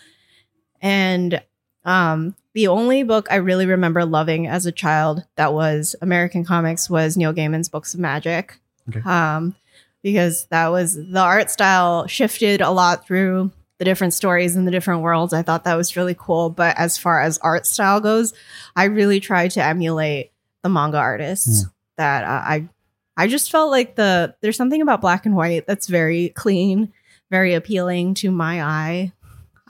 And 0.82 1.42
um, 1.86 2.36
the 2.54 2.68
only 2.68 3.04
book 3.04 3.28
I 3.32 3.36
really 3.36 3.66
remember 3.66 4.06
loving 4.06 4.48
as 4.48 4.66
a 4.66 4.72
child 4.72 5.24
that 5.36 5.54
was 5.54 5.96
American 6.02 6.44
comics 6.44 6.90
was 6.90 7.18
Neil 7.18 7.34
Gaiman's 7.34 7.70
Books 7.70 7.94
of 7.94 8.00
Magic. 8.00 8.60
Okay. 8.90 9.02
Um, 9.02 9.56
because 10.02 10.46
that 10.46 10.70
was 10.70 10.96
the 10.96 11.20
art 11.20 11.50
style 11.50 12.08
shifted 12.08 12.62
a 12.62 12.72
lot 12.72 13.06
through 13.06 13.52
the 13.78 13.86
different 13.86 14.14
stories 14.14 14.56
in 14.56 14.66
the 14.66 14.72
different 14.72 15.02
worlds. 15.02 15.34
I 15.34 15.42
thought 15.42 15.64
that 15.64 15.76
was 15.76 15.96
really 15.96 16.16
cool. 16.18 16.50
But 16.50 16.78
as 16.78 16.98
far 16.98 17.22
as 17.22 17.38
art 17.40 17.66
style 17.66 18.00
goes, 18.00 18.34
I 18.76 18.86
really 18.86 19.20
tried 19.20 19.52
to 19.52 19.64
emulate 19.64 20.32
the 20.64 20.70
manga 20.70 20.98
artists 20.98 21.64
mm. 21.64 21.72
that 21.98 22.24
uh, 22.24 22.44
I 22.46 22.70
I 23.16 23.28
just 23.28 23.52
felt 23.52 23.72
like 23.72 23.96
the 23.96 24.36
there's 24.42 24.58
something 24.58 24.82
about 24.82 25.02
black 25.02 25.26
and 25.26 25.36
white 25.36 25.66
that's 25.66 25.88
very 25.88 26.30
clean 26.30 26.94
very 27.30 27.54
appealing 27.54 28.14
to 28.16 28.32
my 28.32 28.62
eye. 28.62 29.14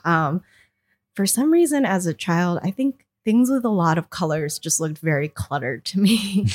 Um, 0.05 0.41
for 1.15 1.25
some 1.25 1.51
reason, 1.51 1.85
as 1.85 2.05
a 2.05 2.13
child, 2.13 2.59
I 2.63 2.71
think 2.71 3.05
things 3.25 3.49
with 3.49 3.65
a 3.65 3.69
lot 3.69 3.97
of 3.97 4.09
colors 4.09 4.59
just 4.59 4.79
looked 4.79 4.99
very 4.99 5.27
cluttered 5.27 5.85
to 5.85 5.99
me. 5.99 6.47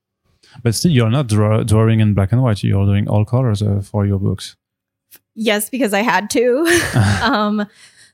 but 0.62 0.74
still, 0.74 0.90
you're 0.90 1.10
not 1.10 1.28
draw- 1.28 1.62
drawing 1.62 2.00
in 2.00 2.14
black 2.14 2.32
and 2.32 2.42
white. 2.42 2.62
You're 2.62 2.86
doing 2.86 3.08
all 3.08 3.24
colors 3.24 3.62
uh, 3.62 3.80
for 3.82 4.06
your 4.06 4.18
books. 4.18 4.56
Yes, 5.34 5.70
because 5.70 5.94
I 5.94 6.02
had 6.02 6.28
to. 6.30 6.66
um, 7.22 7.66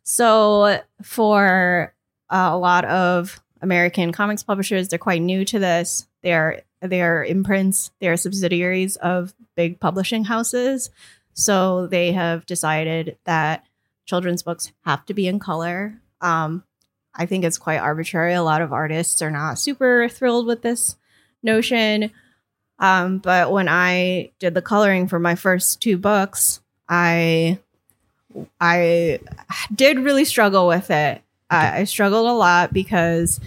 so 0.04 0.80
for 1.02 1.92
uh, 2.30 2.50
a 2.52 2.58
lot 2.58 2.84
of 2.84 3.40
American 3.60 4.12
comics 4.12 4.42
publishers. 4.42 4.88
They're 4.88 4.98
quite 4.98 5.22
new 5.22 5.44
to 5.46 5.58
this. 5.58 6.06
They 6.22 6.32
are 6.32 6.60
they 6.80 7.02
are 7.02 7.24
imprints. 7.24 7.90
They 8.00 8.08
are 8.08 8.16
subsidiaries 8.16 8.96
of 8.96 9.34
big 9.56 9.80
publishing 9.80 10.24
houses. 10.24 10.90
So 11.38 11.86
they 11.86 12.10
have 12.12 12.46
decided 12.46 13.16
that 13.22 13.64
children's 14.06 14.42
books 14.42 14.72
have 14.84 15.06
to 15.06 15.14
be 15.14 15.28
in 15.28 15.38
color. 15.38 16.00
Um, 16.20 16.64
I 17.14 17.26
think 17.26 17.44
it's 17.44 17.58
quite 17.58 17.78
arbitrary. 17.78 18.34
A 18.34 18.42
lot 18.42 18.60
of 18.60 18.72
artists 18.72 19.22
are 19.22 19.30
not 19.30 19.56
super 19.56 20.08
thrilled 20.08 20.46
with 20.46 20.62
this 20.62 20.96
notion. 21.44 22.10
Um, 22.80 23.18
but 23.18 23.52
when 23.52 23.68
I 23.68 24.32
did 24.40 24.54
the 24.54 24.62
coloring 24.62 25.06
for 25.06 25.20
my 25.20 25.36
first 25.36 25.80
two 25.80 25.96
books, 25.96 26.60
I 26.88 27.60
I 28.60 29.20
did 29.72 30.00
really 30.00 30.24
struggle 30.24 30.66
with 30.66 30.90
it. 30.90 31.22
I, 31.50 31.80
I 31.80 31.84
struggled 31.84 32.26
a 32.26 32.32
lot 32.32 32.72
because 32.72 33.38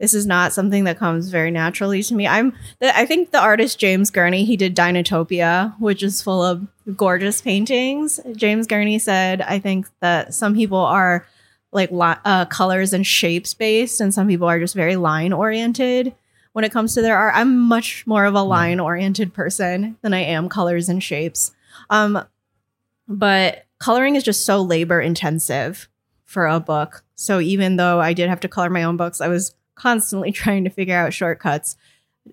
this 0.00 0.12
is 0.12 0.26
not 0.26 0.52
something 0.52 0.84
that 0.84 0.98
comes 0.98 1.28
very 1.28 1.52
naturally 1.52 2.02
to 2.02 2.14
me. 2.14 2.26
I'm 2.26 2.52
I 2.80 3.06
think 3.06 3.30
the 3.30 3.40
artist 3.40 3.78
James 3.78 4.10
Gurney, 4.10 4.44
he 4.44 4.56
did 4.56 4.74
Dinotopia, 4.74 5.78
which 5.78 6.02
is 6.02 6.20
full 6.20 6.42
of 6.42 6.66
gorgeous 6.96 7.40
paintings. 7.40 8.20
James 8.34 8.66
Gurney 8.66 8.98
said, 8.98 9.42
I 9.42 9.58
think 9.58 9.86
that 10.00 10.34
some 10.34 10.54
people 10.54 10.78
are 10.78 11.26
like 11.70 11.90
uh, 11.92 12.46
colors 12.46 12.92
and 12.92 13.06
shapes 13.06 13.52
based, 13.54 14.00
and 14.00 14.12
some 14.12 14.26
people 14.26 14.48
are 14.48 14.58
just 14.58 14.74
very 14.74 14.96
line 14.96 15.32
oriented 15.32 16.14
when 16.52 16.64
it 16.64 16.72
comes 16.72 16.94
to 16.94 17.02
their 17.02 17.16
art. 17.16 17.34
I'm 17.36 17.58
much 17.58 18.06
more 18.06 18.24
of 18.24 18.34
a 18.34 18.42
line 18.42 18.80
oriented 18.80 19.34
person 19.34 19.96
than 20.02 20.14
I 20.14 20.20
am 20.20 20.48
colors 20.48 20.88
and 20.88 21.02
shapes. 21.02 21.52
Um, 21.90 22.24
but 23.06 23.66
coloring 23.78 24.16
is 24.16 24.24
just 24.24 24.44
so 24.44 24.62
labor 24.62 25.00
intensive 25.00 25.88
for 26.24 26.46
a 26.46 26.60
book. 26.60 27.04
So 27.14 27.40
even 27.40 27.76
though 27.76 28.00
I 28.00 28.12
did 28.12 28.28
have 28.28 28.40
to 28.40 28.48
color 28.48 28.70
my 28.70 28.82
own 28.82 28.96
books, 28.96 29.20
I 29.20 29.28
was 29.28 29.54
constantly 29.74 30.32
trying 30.32 30.64
to 30.64 30.70
figure 30.70 30.96
out 30.96 31.12
shortcuts 31.12 31.76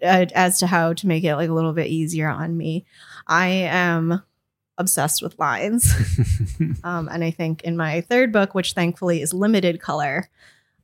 uh, 0.01 0.25
as 0.33 0.59
to 0.59 0.67
how 0.67 0.93
to 0.93 1.07
make 1.07 1.24
it 1.24 1.35
like 1.35 1.50
a 1.50 1.53
little 1.53 1.74
bit 1.74 1.88
easier 1.88 2.29
on 2.29 2.57
me. 2.57 2.85
I 3.27 3.47
am 3.47 4.21
obsessed 4.77 5.22
with 5.22 5.39
lines. 5.39 5.94
um, 6.84 7.08
and 7.12 7.24
I 7.24 7.32
think 7.32 7.63
in 7.63 7.77
my 7.77 8.01
third 8.01 8.32
book, 8.32 8.53
which 8.53 8.74
thankfully 8.74 9.22
is 9.22 9.34
limited 9.34 9.82
color, 9.82 10.29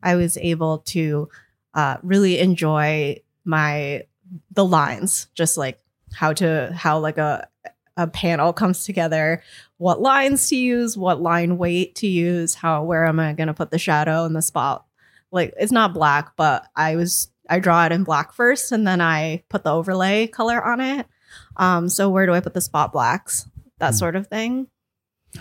I 0.03 0.15
was 0.15 0.37
able 0.37 0.79
to 0.79 1.29
uh, 1.73 1.97
really 2.03 2.39
enjoy 2.39 3.21
my 3.45 4.03
the 4.51 4.65
lines, 4.65 5.27
just 5.33 5.57
like 5.57 5.79
how 6.13 6.33
to 6.33 6.71
how 6.75 6.99
like 6.99 7.17
a 7.17 7.47
a 7.97 8.07
panel 8.07 8.53
comes 8.53 8.85
together, 8.85 9.43
what 9.77 10.01
lines 10.01 10.47
to 10.49 10.55
use, 10.55 10.97
what 10.97 11.21
line 11.21 11.57
weight 11.57 11.95
to 11.95 12.07
use, 12.07 12.55
how 12.55 12.83
where 12.83 13.05
am 13.05 13.19
I 13.19 13.33
going 13.33 13.47
to 13.47 13.53
put 13.53 13.71
the 13.71 13.79
shadow 13.79 14.25
and 14.25 14.35
the 14.35 14.41
spot. 14.41 14.85
Like 15.31 15.53
it's 15.57 15.71
not 15.71 15.93
black, 15.93 16.35
but 16.35 16.67
I 16.75 16.95
was 16.95 17.29
I 17.49 17.59
draw 17.59 17.85
it 17.85 17.91
in 17.91 18.03
black 18.03 18.33
first 18.33 18.71
and 18.71 18.87
then 18.87 19.01
I 19.01 19.43
put 19.49 19.63
the 19.63 19.73
overlay 19.73 20.27
color 20.27 20.63
on 20.63 20.79
it. 20.79 21.05
Um, 21.57 21.89
so 21.89 22.09
where 22.09 22.25
do 22.25 22.33
I 22.33 22.39
put 22.39 22.53
the 22.53 22.61
spot 22.61 22.91
blacks? 22.91 23.47
That 23.81 23.93
mm. 23.93 23.99
sort 23.99 24.15
of 24.15 24.27
thing. 24.27 24.67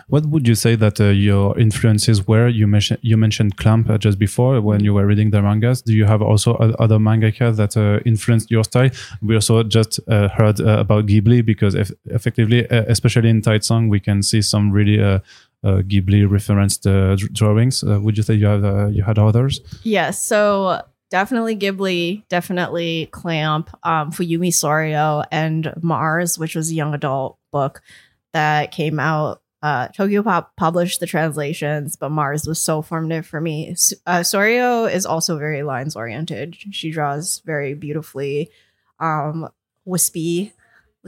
What 0.08 0.26
would 0.26 0.46
you 0.46 0.54
say 0.54 0.76
that 0.76 1.00
uh, 1.00 1.06
your 1.06 1.58
influences 1.58 2.26
were? 2.26 2.48
You 2.48 2.66
mentioned 2.66 3.00
you 3.02 3.16
mentioned 3.16 3.56
Clamp 3.56 3.90
uh, 3.90 3.98
just 3.98 4.18
before 4.18 4.60
when 4.60 4.84
you 4.84 4.94
were 4.94 5.06
reading 5.06 5.30
the 5.30 5.42
mangas. 5.42 5.82
Do 5.82 5.92
you 5.92 6.04
have 6.04 6.22
also 6.22 6.54
other 6.54 6.98
mangaka 6.98 7.54
that 7.56 7.76
uh, 7.76 8.00
influenced 8.06 8.50
your 8.50 8.64
style? 8.64 8.90
We 9.20 9.34
also 9.34 9.62
just 9.62 10.00
uh, 10.08 10.28
heard 10.28 10.60
uh, 10.60 10.78
about 10.78 11.06
Ghibli 11.06 11.44
because 11.44 11.74
eff 11.74 11.90
effectively, 12.06 12.68
uh, 12.70 12.84
especially 12.86 13.30
in 13.30 13.42
Tidesong, 13.42 13.88
we 13.88 14.00
can 14.00 14.22
see 14.22 14.42
some 14.42 14.70
really 14.70 14.98
Ghibli 15.64 16.30
referenced 16.30 16.84
drawings. 17.34 17.82
would 17.82 18.16
you 18.16 18.22
say 18.22 18.34
you 18.34 18.46
have 18.46 18.94
you 18.94 19.02
had 19.02 19.18
others? 19.18 19.60
Yes. 19.82 20.24
So 20.24 20.82
definitely 21.10 21.56
Ghibli, 21.56 22.22
definitely 22.28 23.08
Clamp, 23.10 23.70
um, 23.82 24.12
Fuyumi 24.12 24.52
Soryo, 24.52 25.24
and 25.32 25.72
Mars, 25.82 26.38
which 26.38 26.54
was 26.54 26.70
a 26.70 26.74
young 26.74 26.94
adult 26.94 27.36
book 27.52 27.82
that 28.32 28.72
came 28.72 28.98
out 28.98 29.42
uh, 29.62 29.88
Tokyopop 29.88 30.48
published 30.56 31.00
the 31.00 31.06
translations, 31.06 31.96
but 31.96 32.10
Mars 32.10 32.46
was 32.46 32.58
so 32.58 32.80
formative 32.80 33.26
for 33.26 33.40
me. 33.40 33.72
Uh, 34.06 34.20
Soryo 34.20 34.90
is 34.90 35.04
also 35.04 35.38
very 35.38 35.62
lines 35.62 35.96
oriented. 35.96 36.56
She 36.70 36.90
draws 36.90 37.42
very 37.44 37.74
beautifully, 37.74 38.50
um, 39.00 39.48
wispy, 39.84 40.54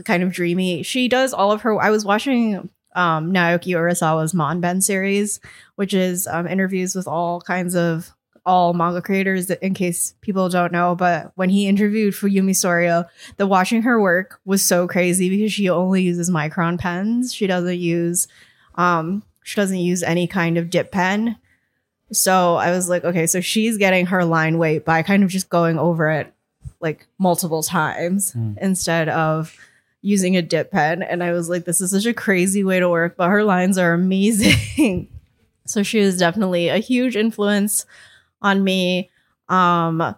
kind 0.05 0.21
of 0.21 0.31
dreamy. 0.31 0.83
She 0.83 1.07
does 1.07 1.33
all 1.33 1.51
of 1.51 1.61
her. 1.61 1.81
I 1.81 1.89
was 1.89 2.05
watching 2.05 2.69
um, 2.95 3.33
Naoki 3.33 3.73
Urasawa's 3.73 4.33
Manben 4.33 4.83
series, 4.83 5.39
which 5.75 5.95
is 5.95 6.27
um, 6.27 6.47
interviews 6.47 6.93
with 6.95 7.07
all 7.07 7.41
kinds 7.41 7.75
of 7.75 8.11
all 8.45 8.73
manga 8.73 9.01
creators 9.01 9.49
in 9.49 9.73
case 9.73 10.15
people 10.21 10.49
don't 10.49 10.71
know, 10.71 10.95
but 10.95 11.31
when 11.35 11.49
he 11.49 11.67
interviewed 11.67 12.13
Fuyumi 12.13 12.51
Soryo, 12.51 13.07
the 13.37 13.47
watching 13.47 13.83
her 13.83 14.01
work 14.01 14.39
was 14.45 14.63
so 14.63 14.87
crazy 14.87 15.29
because 15.29 15.53
she 15.53 15.69
only 15.69 16.01
uses 16.01 16.29
micron 16.29 16.79
pens. 16.79 17.33
She 17.33 17.47
doesn't 17.47 17.79
use 17.79 18.27
um 18.75 19.23
she 19.43 19.55
doesn't 19.55 19.79
use 19.79 20.03
any 20.03 20.27
kind 20.27 20.57
of 20.57 20.69
dip 20.69 20.91
pen. 20.91 21.37
So 22.11 22.55
I 22.55 22.71
was 22.71 22.89
like, 22.89 23.03
okay, 23.03 23.27
so 23.27 23.41
she's 23.41 23.77
getting 23.77 24.07
her 24.07 24.23
line 24.23 24.57
weight 24.57 24.85
by 24.85 25.01
kind 25.03 25.23
of 25.23 25.29
just 25.29 25.49
going 25.49 25.79
over 25.79 26.09
it 26.09 26.33
like 26.79 27.07
multiple 27.17 27.63
times 27.63 28.33
mm. 28.33 28.57
instead 28.59 29.09
of 29.09 29.57
using 30.01 30.35
a 30.35 30.41
dip 30.41 30.69
pen. 30.69 31.01
And 31.01 31.23
I 31.23 31.31
was 31.31 31.49
like, 31.49 31.65
this 31.65 31.81
is 31.81 31.91
such 31.91 32.05
a 32.05 32.13
crazy 32.13 32.63
way 32.63 32.79
to 32.79 32.89
work, 32.89 33.15
but 33.17 33.29
her 33.29 33.43
lines 33.43 33.77
are 33.77 33.93
amazing. 33.93 35.07
so 35.65 35.81
she 35.81 36.01
was 36.01 36.17
definitely 36.17 36.67
a 36.69 36.77
huge 36.77 37.15
influence 37.15 37.85
on 38.43 38.63
me. 38.63 39.09
Um, 39.49 40.15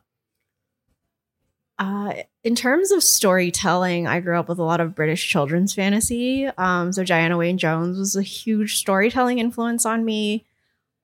uh, 1.78 2.14
in 2.44 2.56
terms 2.56 2.92
of 2.92 3.04
storytelling, 3.04 4.08
I 4.08 4.20
grew 4.20 4.40
up 4.40 4.48
with 4.48 4.60
a 4.60 4.64
lot 4.64 4.80
of 4.80 4.96
British 4.96 5.28
children's 5.28 5.74
fantasy. 5.74 6.48
Um, 6.58 6.92
so 6.92 7.04
Diana 7.04 7.38
Wynne 7.38 7.58
Jones 7.58 7.98
was 7.98 8.16
a 8.16 8.22
huge 8.22 8.76
storytelling 8.76 9.40
influence 9.40 9.86
on 9.86 10.06
me. 10.06 10.46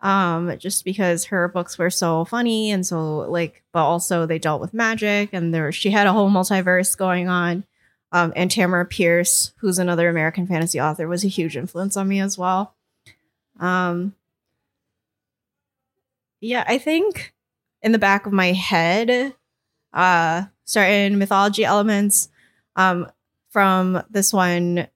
Um, 0.01 0.57
just 0.57 0.83
because 0.83 1.25
her 1.25 1.47
books 1.47 1.77
were 1.77 1.91
so 1.91 2.25
funny 2.25 2.71
and 2.71 2.83
so 2.85 3.19
like, 3.19 3.61
but 3.71 3.85
also 3.85 4.25
they 4.25 4.39
dealt 4.39 4.59
with 4.59 4.73
magic 4.73 5.29
and 5.31 5.53
there 5.53 5.71
she 5.71 5.91
had 5.91 6.07
a 6.07 6.13
whole 6.13 6.31
multiverse 6.31 6.97
going 6.97 7.29
on. 7.29 7.65
Um, 8.11 8.33
and 8.35 8.49
Tamora 8.49 8.89
Pierce, 8.89 9.53
who's 9.57 9.77
another 9.77 10.09
American 10.09 10.47
fantasy 10.47 10.81
author, 10.81 11.07
was 11.07 11.23
a 11.23 11.29
huge 11.29 11.55
influence 11.55 11.95
on 11.95 12.07
me 12.07 12.19
as 12.19 12.37
well. 12.37 12.73
Um, 13.59 14.15
yeah, 16.41 16.63
I 16.67 16.77
think 16.79 17.33
in 17.81 17.91
the 17.91 17.99
back 17.99 18.25
of 18.25 18.33
my 18.33 18.51
head, 18.51 19.33
uh, 19.93 20.43
certain 20.65 21.17
mythology 21.17 21.63
elements 21.63 22.29
um, 22.75 23.09
from 23.49 24.03
this 24.09 24.33
one. 24.33 24.87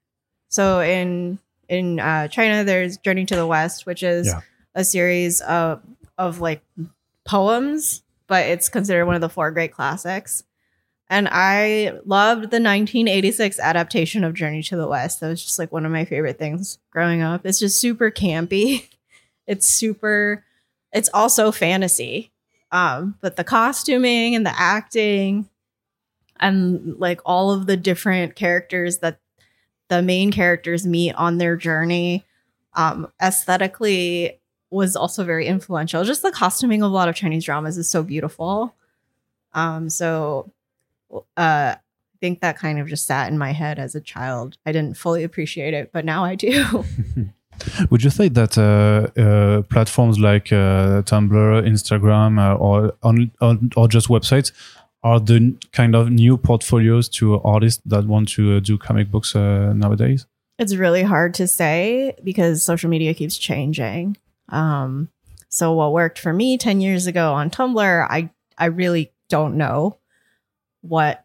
So 0.49 0.81
in 0.81 1.39
in 1.69 1.99
uh, 1.99 2.27
China, 2.27 2.63
there's 2.63 2.97
Journey 2.97 3.25
to 3.25 3.35
the 3.35 3.47
West, 3.47 3.85
which 3.85 4.03
is 4.03 4.27
yeah. 4.27 4.41
a 4.73 4.83
series 4.83 5.41
of 5.41 5.81
of 6.17 6.41
like 6.41 6.63
poems, 7.25 8.03
but 8.27 8.45
it's 8.45 8.69
considered 8.69 9.05
one 9.05 9.15
of 9.15 9.21
the 9.21 9.29
four 9.29 9.51
great 9.51 9.71
classics. 9.71 10.43
And 11.07 11.27
I 11.31 11.99
loved 12.05 12.45
the 12.45 12.59
1986 12.59 13.59
adaptation 13.59 14.23
of 14.23 14.33
Journey 14.33 14.63
to 14.63 14.75
the 14.75 14.87
West. 14.87 15.19
That 15.19 15.29
was 15.29 15.43
just 15.43 15.59
like 15.59 15.71
one 15.71 15.85
of 15.85 15.91
my 15.91 16.03
favorite 16.05 16.39
things 16.39 16.79
growing 16.89 17.21
up. 17.21 17.45
It's 17.45 17.59
just 17.59 17.79
super 17.79 18.11
campy. 18.11 18.89
It's 19.47 19.67
super 19.67 20.43
it's 20.95 21.09
also 21.13 21.51
fantasy. 21.51 22.31
Um, 22.71 23.15
but 23.21 23.35
the 23.35 23.43
costuming 23.43 24.33
and 24.33 24.45
the 24.45 24.59
acting 24.59 25.47
and 26.39 26.97
like 26.97 27.19
all 27.25 27.51
of 27.51 27.67
the 27.67 27.77
different 27.77 28.35
characters 28.35 28.99
that 28.99 29.19
the 29.89 30.01
main 30.01 30.31
characters 30.31 30.87
meet 30.87 31.13
on 31.13 31.37
their 31.37 31.57
journey 31.57 32.23
um, 32.73 33.11
aesthetically 33.21 34.39
was 34.71 34.95
also 34.95 35.23
very 35.23 35.45
influential. 35.45 36.03
Just 36.03 36.21
the 36.21 36.31
costuming 36.31 36.81
of 36.81 36.91
a 36.91 36.93
lot 36.93 37.07
of 37.07 37.15
Chinese 37.15 37.45
dramas 37.45 37.77
is 37.77 37.89
so 37.89 38.01
beautiful. 38.01 38.73
Um, 39.53 39.89
so 39.89 40.51
uh, 41.11 41.75
I 41.75 41.77
think 42.19 42.41
that 42.41 42.57
kind 42.57 42.79
of 42.79 42.87
just 42.87 43.05
sat 43.05 43.31
in 43.31 43.37
my 43.37 43.51
head 43.51 43.79
as 43.79 43.95
a 43.95 44.01
child. 44.01 44.57
I 44.65 44.71
didn't 44.71 44.97
fully 44.97 45.23
appreciate 45.23 45.73
it, 45.73 45.91
but 45.91 46.05
now 46.05 46.23
I 46.23 46.35
do. 46.35 46.83
Would 47.89 48.03
you 48.03 48.09
say 48.09 48.29
that 48.29 48.57
uh, 48.57 49.19
uh, 49.19 49.61
platforms 49.63 50.19
like 50.19 50.51
uh, 50.51 51.01
Tumblr, 51.03 51.67
Instagram, 51.67 52.39
uh, 52.39 52.55
or 52.55 52.93
on, 53.03 53.31
on, 53.41 53.71
or 53.75 53.87
just 53.87 54.07
websites 54.07 54.51
are 55.03 55.19
the 55.19 55.55
kind 55.71 55.95
of 55.95 56.09
new 56.09 56.37
portfolios 56.37 57.07
to 57.07 57.39
artists 57.41 57.81
that 57.85 58.05
want 58.05 58.27
to 58.29 58.57
uh, 58.57 58.59
do 58.59 58.77
comic 58.77 59.11
books 59.11 59.35
uh, 59.35 59.71
nowadays? 59.73 60.25
It's 60.57 60.75
really 60.75 61.03
hard 61.03 61.33
to 61.35 61.47
say 61.47 62.15
because 62.23 62.63
social 62.63 62.89
media 62.89 63.13
keeps 63.13 63.37
changing. 63.37 64.17
Um, 64.49 65.09
so 65.49 65.73
what 65.73 65.93
worked 65.93 66.17
for 66.17 66.33
me 66.33 66.57
10 66.57 66.81
years 66.81 67.07
ago 67.07 67.33
on 67.33 67.49
Tumblr, 67.49 68.07
I 68.09 68.29
I 68.57 68.65
really 68.65 69.11
don't 69.29 69.55
know 69.55 69.97
what 70.81 71.24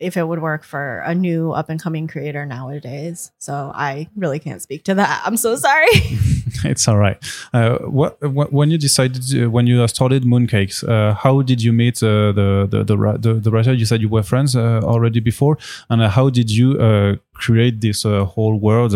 if 0.00 0.16
it 0.16 0.26
would 0.28 0.40
work 0.40 0.62
for 0.62 1.00
a 1.00 1.14
new 1.14 1.52
up 1.52 1.68
and 1.68 1.82
coming 1.82 2.06
creator 2.06 2.46
nowadays. 2.46 3.32
So 3.38 3.72
I 3.74 4.08
really 4.16 4.38
can't 4.38 4.62
speak 4.62 4.84
to 4.84 4.94
that. 4.94 5.22
I'm 5.24 5.36
so 5.36 5.56
sorry. 5.56 5.88
it's 6.64 6.86
all 6.86 6.98
right. 6.98 7.18
Uh, 7.52 7.78
what, 7.78 8.20
what, 8.22 8.52
when 8.52 8.70
you 8.70 8.78
decided 8.78 9.22
to, 9.28 9.48
when 9.48 9.66
you 9.66 9.86
started 9.88 10.22
Mooncakes, 10.22 10.88
uh, 10.88 11.14
how 11.14 11.42
did 11.42 11.62
you 11.62 11.72
meet 11.72 12.02
uh, 12.02 12.32
the, 12.32 12.68
the, 12.70 12.84
the 12.84 13.18
the 13.18 13.34
the 13.34 13.50
writer? 13.50 13.72
You 13.72 13.86
said 13.86 14.00
you 14.00 14.08
were 14.08 14.22
friends 14.22 14.54
uh, 14.54 14.80
already 14.82 15.20
before, 15.20 15.58
and 15.90 16.02
uh, 16.02 16.08
how 16.08 16.30
did 16.30 16.50
you 16.50 16.78
uh, 16.78 17.16
create 17.34 17.80
this 17.80 18.02
whole 18.02 18.56
world 18.56 18.92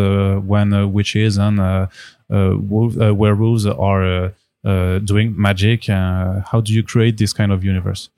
when 0.47 0.93
witches 0.93 1.37
and 1.37 1.89
wolf, 2.29 2.95
werewolves 2.97 3.67
are 3.67 4.33
doing 5.05 5.35
magic? 5.37 5.87
how 5.87 6.61
do 6.63 6.73
you 6.73 6.83
create 6.83 7.17
this 7.19 7.33
kind 7.33 7.53
of 7.53 7.65
universe? 7.65 8.09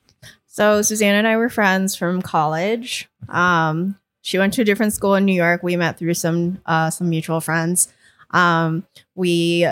So 0.54 0.82
Suzanne 0.82 1.16
and 1.16 1.26
I 1.26 1.36
were 1.36 1.48
friends 1.48 1.96
from 1.96 2.22
college. 2.22 3.08
Um, 3.28 3.98
she 4.22 4.38
went 4.38 4.52
to 4.52 4.62
a 4.62 4.64
different 4.64 4.92
school 4.92 5.16
in 5.16 5.24
New 5.24 5.34
York. 5.34 5.64
We 5.64 5.74
met 5.74 5.98
through 5.98 6.14
some 6.14 6.60
uh, 6.64 6.90
some 6.90 7.10
mutual 7.10 7.40
friends. 7.40 7.92
Um, 8.30 8.86
we 9.16 9.66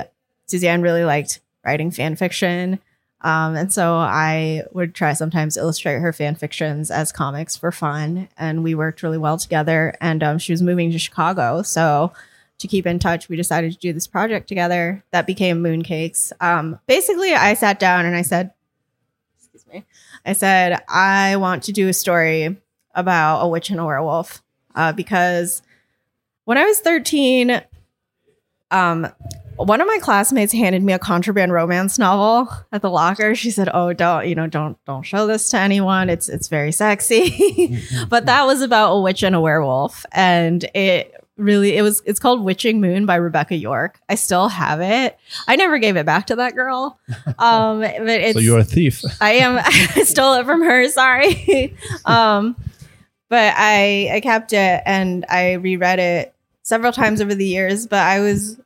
Suzanne 0.46 0.82
really 0.82 1.04
liked 1.04 1.38
writing 1.64 1.92
fan 1.92 2.16
fiction. 2.16 2.80
Um, 3.20 3.54
and 3.54 3.72
so 3.72 3.94
I 3.94 4.64
would 4.72 4.92
try 4.92 5.12
sometimes 5.12 5.56
illustrate 5.56 6.00
her 6.00 6.12
fan 6.12 6.34
fictions 6.34 6.90
as 6.90 7.12
comics 7.12 7.56
for 7.56 7.70
fun. 7.70 8.28
And 8.36 8.64
we 8.64 8.74
worked 8.74 9.04
really 9.04 9.18
well 9.18 9.38
together. 9.38 9.94
And 10.00 10.20
um, 10.24 10.38
she 10.40 10.52
was 10.52 10.62
moving 10.62 10.90
to 10.90 10.98
Chicago. 10.98 11.62
So 11.62 12.12
to 12.58 12.66
keep 12.66 12.88
in 12.88 12.98
touch, 12.98 13.28
we 13.28 13.36
decided 13.36 13.70
to 13.70 13.78
do 13.78 13.92
this 13.92 14.08
project 14.08 14.48
together 14.48 15.04
that 15.12 15.28
became 15.28 15.62
Mooncakes. 15.62 16.32
Um, 16.40 16.80
basically, 16.88 17.34
I 17.34 17.54
sat 17.54 17.78
down 17.78 18.04
and 18.04 18.16
I 18.16 18.22
said, 18.22 18.50
excuse 19.38 19.64
me, 19.72 19.84
I 20.25 20.33
said, 20.35 20.83
I 20.88 21.37
want 21.37 21.64
to 21.64 21.73
do 21.73 21.88
a 21.88 21.93
story 21.93 22.57
about 22.95 23.41
a 23.43 23.49
witch 23.49 23.71
and 23.71 23.81
a 23.81 23.85
werewolf 23.85 24.43
uh, 24.75 24.93
because 24.93 25.62
when 26.45 26.59
I 26.59 26.64
was 26.64 26.81
13, 26.81 27.62
um, 28.71 29.09
one 29.57 29.81
of 29.81 29.87
my 29.87 29.99
classmates 29.99 30.52
handed 30.52 30.83
me 30.83 30.93
a 30.93 30.99
contraband 30.99 31.52
romance 31.52 31.99
novel 31.99 32.52
at 32.73 32.83
the 32.83 32.91
locker. 32.91 33.35
She 33.35 33.50
said, 33.50 33.69
"Oh, 33.73 33.93
don't 33.93 34.26
you 34.26 34.35
know? 34.35 34.47
Don't 34.47 34.83
don't 34.87 35.02
show 35.02 35.26
this 35.26 35.50
to 35.50 35.59
anyone. 35.59 36.09
It's 36.09 36.29
it's 36.29 36.49
very 36.49 36.73
sexy." 36.73 37.81
but 38.09 38.26
that 38.26 38.47
was 38.47 38.62
about 38.62 38.93
a 38.93 39.00
witch 39.00 39.23
and 39.23 39.37
a 39.37 39.41
werewolf, 39.41 40.07
and 40.12 40.64
it 40.75 41.22
really 41.36 41.76
it 41.76 41.82
was 41.82 42.02
it's 42.04 42.20
called 42.20 42.42
Witching 42.42 42.80
Moon 42.80 43.06
by 43.06 43.16
Rebecca 43.16 43.56
York. 43.56 44.00
I 44.08 44.14
still 44.14 44.48
have 44.48 44.80
it. 44.80 45.18
I 45.46 45.56
never 45.56 45.78
gave 45.78 45.96
it 45.96 46.06
back 46.06 46.26
to 46.26 46.36
that 46.36 46.54
girl. 46.54 46.98
Um 47.38 47.80
but 47.80 48.08
it's 48.08 48.34
So 48.34 48.40
you're 48.40 48.58
a 48.58 48.64
thief. 48.64 49.02
I 49.20 49.32
am 49.32 49.58
I 49.64 50.04
stole 50.04 50.34
it 50.34 50.44
from 50.44 50.62
her, 50.62 50.88
sorry. 50.88 51.76
um 52.04 52.56
but 53.28 53.54
I 53.56 54.10
I 54.12 54.20
kept 54.20 54.52
it 54.52 54.82
and 54.84 55.24
I 55.28 55.54
reread 55.54 55.98
it 55.98 56.34
several 56.62 56.92
times 56.92 57.20
over 57.20 57.34
the 57.34 57.46
years, 57.46 57.86
but 57.86 58.00
I 58.00 58.20
was 58.20 58.60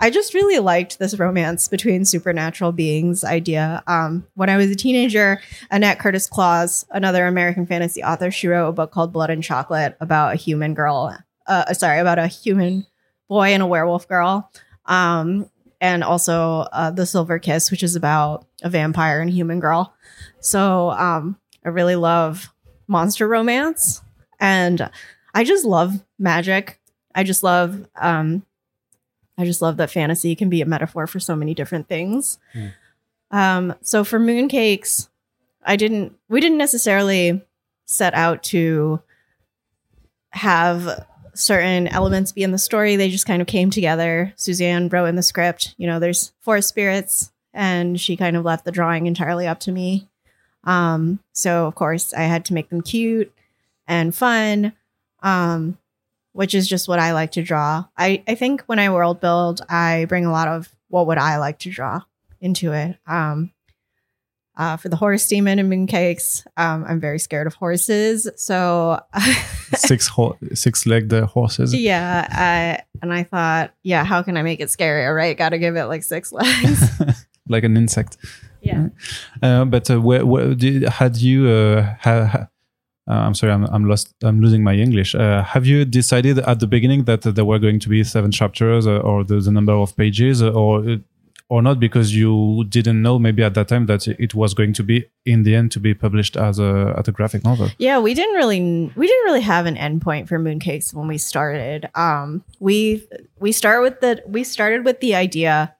I 0.00 0.10
just 0.10 0.34
really 0.34 0.58
liked 0.58 0.98
this 0.98 1.18
romance 1.18 1.68
between 1.68 2.04
supernatural 2.04 2.72
beings 2.72 3.24
idea. 3.24 3.82
Um, 3.86 4.26
when 4.34 4.48
I 4.48 4.56
was 4.56 4.70
a 4.70 4.74
teenager, 4.74 5.40
Annette 5.70 5.98
Curtis 5.98 6.28
Klause, 6.28 6.86
another 6.90 7.26
American 7.26 7.66
fantasy 7.66 8.02
author, 8.02 8.30
she 8.30 8.48
wrote 8.48 8.68
a 8.68 8.72
book 8.72 8.90
called 8.90 9.12
Blood 9.12 9.30
and 9.30 9.42
Chocolate 9.42 9.96
about 10.00 10.32
a 10.32 10.36
human 10.36 10.74
girl 10.74 11.14
uh, 11.48 11.72
sorry, 11.74 11.98
about 11.98 12.18
a 12.18 12.26
human 12.26 12.86
boy 13.28 13.48
and 13.48 13.62
a 13.62 13.66
werewolf 13.66 14.08
girl. 14.08 14.50
Um, 14.86 15.50
and 15.80 16.02
also 16.02 16.66
uh, 16.72 16.90
The 16.90 17.06
Silver 17.06 17.38
Kiss, 17.38 17.70
which 17.70 17.82
is 17.82 17.96
about 17.96 18.46
a 18.62 18.70
vampire 18.70 19.20
and 19.20 19.30
human 19.30 19.60
girl. 19.60 19.94
So 20.40 20.90
um, 20.90 21.38
I 21.64 21.68
really 21.68 21.96
love 21.96 22.52
monster 22.86 23.28
romance. 23.28 24.02
And 24.40 24.90
I 25.34 25.44
just 25.44 25.64
love 25.64 26.04
magic. 26.18 26.80
I 27.14 27.24
just 27.24 27.42
love 27.42 27.86
um, 28.00 28.44
I 29.38 29.44
just 29.44 29.60
love 29.60 29.76
that 29.76 29.90
fantasy 29.90 30.34
can 30.34 30.48
be 30.48 30.62
a 30.62 30.66
metaphor 30.66 31.06
for 31.06 31.20
so 31.20 31.36
many 31.36 31.54
different 31.54 31.88
things. 31.88 32.38
Mm. 32.54 32.72
Um, 33.30 33.74
so 33.82 34.02
for 34.04 34.18
mooncakes, 34.18 35.08
I 35.64 35.76
didn't 35.76 36.16
we 36.28 36.40
didn't 36.40 36.58
necessarily 36.58 37.42
set 37.84 38.14
out 38.14 38.42
to 38.44 39.00
have 40.30 41.06
certain 41.36 41.86
elements 41.88 42.32
be 42.32 42.42
in 42.42 42.50
the 42.50 42.58
story. 42.58 42.96
They 42.96 43.10
just 43.10 43.26
kind 43.26 43.40
of 43.40 43.48
came 43.48 43.70
together. 43.70 44.32
Suzanne 44.36 44.88
wrote 44.88 45.06
in 45.06 45.16
the 45.16 45.22
script, 45.22 45.74
you 45.76 45.86
know, 45.86 45.98
there's 45.98 46.32
forest 46.40 46.68
spirits, 46.68 47.30
and 47.52 48.00
she 48.00 48.16
kind 48.16 48.36
of 48.36 48.44
left 48.44 48.64
the 48.64 48.72
drawing 48.72 49.06
entirely 49.06 49.46
up 49.46 49.60
to 49.60 49.72
me. 49.72 50.08
Um, 50.64 51.20
so 51.32 51.66
of 51.66 51.74
course 51.74 52.12
I 52.12 52.22
had 52.22 52.44
to 52.46 52.54
make 52.54 52.70
them 52.70 52.82
cute 52.82 53.32
and 53.86 54.14
fun, 54.14 54.72
um, 55.22 55.78
which 56.32 56.54
is 56.54 56.68
just 56.68 56.88
what 56.88 56.98
I 56.98 57.12
like 57.12 57.32
to 57.32 57.42
draw. 57.42 57.84
I, 57.96 58.22
I 58.26 58.34
think 58.34 58.62
when 58.62 58.78
I 58.78 58.90
world 58.90 59.20
build, 59.20 59.62
I 59.68 60.06
bring 60.08 60.26
a 60.26 60.32
lot 60.32 60.48
of 60.48 60.74
what 60.88 61.06
would 61.06 61.18
I 61.18 61.38
like 61.38 61.60
to 61.60 61.70
draw 61.70 62.02
into 62.40 62.72
it. 62.72 62.98
Um, 63.06 63.52
uh, 64.56 64.76
for 64.76 64.88
the 64.88 64.96
horse 64.96 65.26
demon 65.26 65.58
and 65.58 65.70
mooncakes, 65.70 66.46
um, 66.56 66.84
I'm 66.88 67.00
very 67.00 67.18
scared 67.18 67.46
of 67.46 67.54
horses. 67.54 68.28
So 68.36 69.00
six 69.74 70.08
ho- 70.08 70.38
six 70.54 70.86
legged 70.86 71.12
horses. 71.24 71.74
Yeah, 71.74 72.26
I, 72.30 72.82
and 73.02 73.12
I 73.12 73.24
thought, 73.24 73.74
yeah, 73.82 74.04
how 74.04 74.22
can 74.22 74.36
I 74.36 74.42
make 74.42 74.60
it 74.60 74.68
scarier? 74.68 75.14
Right, 75.14 75.36
got 75.36 75.50
to 75.50 75.58
give 75.58 75.76
it 75.76 75.84
like 75.84 76.02
six 76.02 76.32
legs, 76.32 76.82
like 77.48 77.64
an 77.64 77.76
insect. 77.76 78.16
Yeah. 78.62 78.88
Uh, 79.42 79.64
but 79.64 79.90
uh, 79.90 80.00
where, 80.00 80.26
where 80.26 80.54
did, 80.54 80.84
had 80.84 81.16
you 81.16 81.48
uh, 81.48 81.94
ha, 82.00 82.48
uh, 83.08 83.12
I'm 83.12 83.34
sorry, 83.34 83.52
I'm, 83.52 83.64
I'm 83.66 83.84
lost. 83.84 84.14
I'm 84.24 84.40
losing 84.40 84.64
my 84.64 84.74
English. 84.74 85.14
Uh, 85.14 85.42
have 85.44 85.64
you 85.64 85.84
decided 85.84 86.40
at 86.40 86.58
the 86.58 86.66
beginning 86.66 87.04
that 87.04 87.22
there 87.22 87.44
were 87.44 87.60
going 87.60 87.78
to 87.80 87.88
be 87.88 88.02
seven 88.02 88.32
chapters, 88.32 88.86
uh, 88.86 88.98
or 88.98 89.22
the, 89.22 89.38
the, 89.38 89.52
number 89.52 89.72
of 89.72 89.96
pages, 89.96 90.42
or 90.42 90.98
or 91.48 91.62
not 91.62 91.78
because 91.78 92.14
you 92.14 92.64
didn't 92.68 93.02
know 93.02 93.18
maybe 93.18 93.42
at 93.42 93.54
that 93.54 93.68
time 93.68 93.86
that 93.86 94.06
it 94.08 94.34
was 94.34 94.54
going 94.54 94.72
to 94.72 94.82
be 94.82 95.06
in 95.24 95.44
the 95.44 95.54
end 95.54 95.70
to 95.72 95.80
be 95.80 95.94
published 95.94 96.36
as 96.36 96.58
a 96.58 96.94
as 96.98 97.06
a 97.08 97.12
graphic 97.12 97.44
novel. 97.44 97.70
Yeah 97.78 97.98
we 97.98 98.14
didn't 98.14 98.34
really 98.34 98.60
we 98.96 99.06
didn't 99.06 99.24
really 99.24 99.42
have 99.42 99.66
an 99.66 99.76
endpoint 99.76 100.28
for 100.28 100.38
mooncakes 100.38 100.92
when 100.92 101.06
we 101.06 101.18
started. 101.18 101.88
Um 101.94 102.42
we 102.58 103.06
we 103.38 103.52
start 103.52 103.82
with 103.82 104.00
the 104.00 104.22
we 104.26 104.44
started 104.44 104.84
with 104.84 105.00
the 105.00 105.14
idea 105.14 105.74